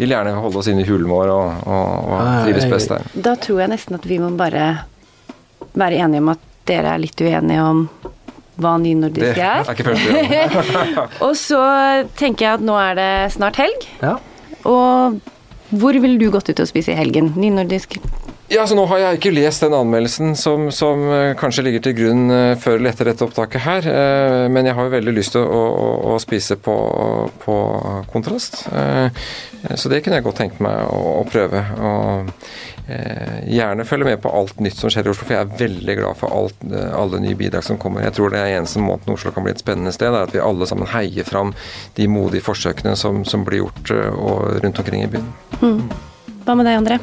vil 0.00 0.14
gjerne 0.14 0.36
holde 0.38 0.62
oss 0.62 0.70
inne 0.70 0.84
i 0.84 0.88
hulen 0.88 1.08
vår 1.10 1.32
og, 1.34 1.66
og, 1.66 2.14
og 2.14 2.30
trives 2.44 2.68
best 2.70 2.94
der. 2.94 3.10
Da 3.28 3.34
tror 3.40 3.64
jeg 3.64 3.74
nesten 3.74 3.98
at 3.98 4.06
vi 4.08 4.20
må 4.22 4.30
bare 4.38 4.70
være 5.74 6.00
enige 6.04 6.24
om 6.24 6.32
at 6.34 6.46
dere 6.68 6.94
er 6.94 7.02
litt 7.02 7.20
uenige 7.20 7.66
om 7.66 7.84
hva 8.60 8.76
nynordisk 8.80 9.40
er. 9.40 9.64
Det 9.64 9.72
er 9.72 9.76
ikke 9.76 9.88
følt 9.88 11.20
og 11.26 11.34
så 11.38 11.60
tenker 12.18 12.46
jeg 12.46 12.58
at 12.58 12.64
nå 12.64 12.76
er 12.76 12.96
det 12.98 13.12
snart 13.36 13.60
helg. 13.60 13.86
Ja. 14.02 14.18
Og 14.68 15.20
hvor 15.70 15.94
ville 16.02 16.18
du 16.18 16.28
gått 16.34 16.50
ut 16.50 16.60
og 16.60 16.68
spise 16.68 16.92
i 16.92 16.98
helgen? 16.98 17.32
Nynordisk 17.38 17.96
ja, 18.50 18.66
så 18.66 18.74
Nå 18.74 18.82
har 18.90 18.98
jeg 18.98 19.18
ikke 19.20 19.30
lest 19.30 19.62
den 19.62 19.74
anmeldelsen 19.76 20.32
som, 20.38 20.70
som 20.74 21.04
uh, 21.06 21.36
kanskje 21.38 21.62
ligger 21.68 21.84
til 21.84 21.94
grunn 22.00 22.24
uh, 22.32 22.56
før 22.58 22.80
eller 22.80 22.90
etter 22.90 23.06
dette 23.06 23.22
opptaket 23.22 23.62
her, 23.62 23.86
uh, 23.86 24.46
men 24.50 24.66
jeg 24.66 24.74
har 24.74 24.88
jo 24.88 24.94
veldig 24.96 25.14
lyst 25.14 25.36
til 25.36 25.44
å, 25.46 25.60
å, 25.70 25.92
å 26.10 26.16
spise 26.22 26.58
på, 26.58 26.74
på 27.44 27.54
kontrast. 28.10 28.64
så 28.66 29.92
det 29.92 30.00
kunne 30.02 30.18
jeg 30.18 30.26
godt 30.26 30.40
tenkt 30.40 30.60
meg 30.64 30.82
å, 30.90 31.20
å 31.20 31.24
prøve. 31.30 31.62
Og 31.78 32.30
gjerne 33.46 33.86
følge 33.86 34.08
med 34.08 34.22
på 34.24 34.32
alt 34.34 34.58
nytt 34.64 34.80
som 34.80 34.90
skjer 34.90 35.06
i 35.06 35.12
Oslo, 35.12 35.28
for 35.28 35.36
jeg 35.36 35.46
er 35.46 35.58
veldig 35.60 35.96
glad 36.00 36.18
for 36.18 36.34
alt, 36.34 36.64
alle 36.96 37.22
nye 37.22 37.38
bidrag 37.38 37.62
som 37.62 37.78
kommer. 37.78 38.02
Jeg 38.08 38.16
tror 38.18 38.34
det 38.34 38.42
er 38.42 38.56
eneste 38.56 38.82
måten 38.82 39.14
Oslo 39.14 39.30
kan 39.36 39.46
bli 39.46 39.54
et 39.54 39.62
spennende 39.62 39.94
sted, 39.94 40.10
er 40.10 40.26
at 40.26 40.34
vi 40.34 40.42
alle 40.42 40.66
sammen 40.66 40.90
heier 40.90 41.28
fram 41.28 41.54
de 41.98 42.10
modige 42.10 42.48
forsøkene 42.50 42.98
som, 42.98 43.22
som 43.22 43.46
blir 43.46 43.62
gjort 43.62 43.94
rundt 43.94 44.82
omkring 44.82 45.06
i 45.06 45.12
byen. 45.12 45.34
Mm. 45.60 46.09
Hva 46.44 46.56
med 46.56 46.66
deg, 46.68 46.80
André? 46.80 47.00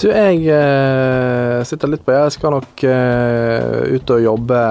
Du, 0.00 0.08
jeg 0.10 0.40
uh, 0.50 1.62
sitter 1.66 1.92
litt 1.92 2.02
på 2.04 2.14
Jeg 2.14 2.34
skal 2.34 2.56
nok 2.56 2.82
uh, 2.88 3.94
ut 3.94 4.14
og 4.16 4.24
jobbe 4.24 4.62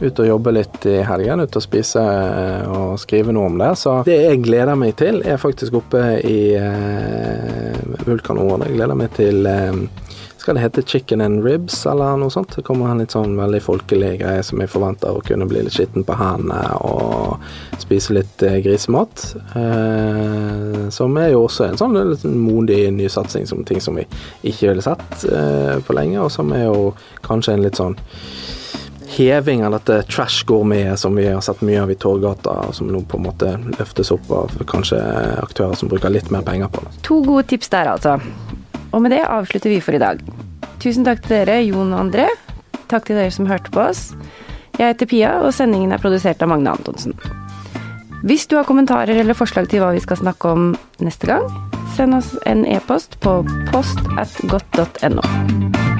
ut 0.00 0.18
og 0.20 0.28
jobbe 0.28 0.52
litt 0.52 0.86
i 0.88 0.96
helgen, 1.06 1.40
ut 1.40 1.56
og 1.56 1.64
spise 1.64 2.02
eh, 2.02 2.66
og 2.68 2.98
skrive 3.00 3.32
noe 3.32 3.48
om 3.50 3.60
det. 3.60 3.72
Så 3.80 3.94
det 4.08 4.18
jeg 4.20 4.42
gleder 4.44 4.76
meg 4.78 4.96
til, 5.00 5.22
er 5.24 5.40
faktisk 5.40 5.78
oppe 5.80 6.02
i 6.20 6.40
eh, 6.58 7.78
vulkanområdet. 8.04 8.68
Jeg 8.70 8.76
gleder 8.76 8.98
meg 8.98 9.14
til 9.16 9.48
uh, 9.48 10.05
skal 10.46 10.54
det 10.54 10.62
hete 10.62 10.82
chicken 10.82 11.20
and 11.20 11.44
ribs, 11.44 11.86
eller 11.86 12.16
noe 12.16 12.30
sånt. 12.30 12.52
Det 12.54 12.62
kommer 12.62 12.92
en 12.92 13.00
litt 13.02 13.10
sånn 13.16 13.32
veldig 13.34 13.58
folkelig 13.64 14.12
greie 14.20 14.44
som 14.46 14.60
jeg 14.62 14.70
forventer 14.70 15.16
å 15.16 15.22
kunne 15.26 15.48
bli 15.50 15.64
litt 15.66 15.74
skitten 15.74 16.06
på 16.06 16.14
hendene 16.14 16.60
og 16.86 17.42
spise 17.82 18.14
litt 18.14 18.44
eh, 18.46 18.60
grisemat. 18.62 19.24
Eh, 19.58 20.84
som 20.94 21.18
er 21.18 21.32
jo 21.32 21.40
også 21.48 21.66
en 21.66 21.80
sånn 21.80 21.98
litt 22.12 22.22
modig 22.30 22.84
nysatsing 22.94 23.50
som 23.50 23.66
ting 23.66 23.82
som 23.82 23.98
vi 23.98 24.06
ikke 24.46 24.70
ville 24.70 24.86
sett 24.86 25.26
eh, 25.26 25.82
på 25.82 25.98
lenge, 25.98 26.22
og 26.22 26.30
som 26.30 26.54
er 26.54 26.68
jo 26.68 26.92
kanskje 27.26 27.56
en 27.56 27.66
litt 27.66 27.82
sånn 27.82 27.98
heving 29.16 29.66
av 29.66 29.74
dette 29.74 30.04
trash-gourmetet 30.14 31.02
som 31.02 31.18
vi 31.18 31.26
har 31.26 31.42
sett 31.42 31.66
mye 31.66 31.82
av 31.82 31.90
i 31.90 31.98
Torgata, 31.98 32.60
som 32.70 32.86
nå 32.86 33.02
på 33.10 33.18
en 33.18 33.26
måte 33.26 33.56
løftes 33.80 34.14
opp 34.14 34.30
av 34.30 34.58
kanskje 34.70 35.02
aktører 35.42 35.74
som 35.74 35.90
bruker 35.90 36.14
litt 36.14 36.30
mer 36.30 36.46
penger 36.46 36.70
på 36.70 36.86
det. 36.86 36.98
To 37.10 37.24
gode 37.26 37.48
tips 37.50 37.74
der, 37.74 37.96
altså. 37.98 38.20
Og 38.96 39.02
med 39.04 39.12
det 39.12 39.26
avslutter 39.28 39.74
vi 39.74 39.82
for 39.84 39.96
i 39.96 40.00
dag. 40.00 40.22
Tusen 40.80 41.04
takk 41.04 41.20
til 41.20 41.36
dere, 41.36 41.60
Jon 41.66 41.92
og 41.92 42.06
André. 42.06 42.30
Takk 42.88 43.04
til 43.04 43.18
dere 43.18 43.34
som 43.34 43.48
hørte 43.50 43.72
på 43.74 43.82
oss. 43.84 44.14
Jeg 44.78 44.94
heter 44.94 45.08
Pia, 45.10 45.34
og 45.44 45.52
sendingen 45.56 45.92
er 45.92 46.00
produsert 46.00 46.40
av 46.40 46.48
Magne 46.52 46.72
Antonsen. 46.72 47.12
Hvis 48.26 48.48
du 48.48 48.56
har 48.56 48.64
kommentarer 48.64 49.20
eller 49.20 49.36
forslag 49.36 49.68
til 49.68 49.84
hva 49.84 49.92
vi 49.92 50.00
skal 50.04 50.22
snakke 50.22 50.48
om 50.48 50.72
neste 51.04 51.28
gang, 51.28 51.44
send 51.96 52.16
oss 52.16 52.32
en 52.48 52.64
e-post 52.64 53.20
på 53.20 53.42
post 53.72 54.00
at 54.20 54.32
godt.no. 54.48 55.95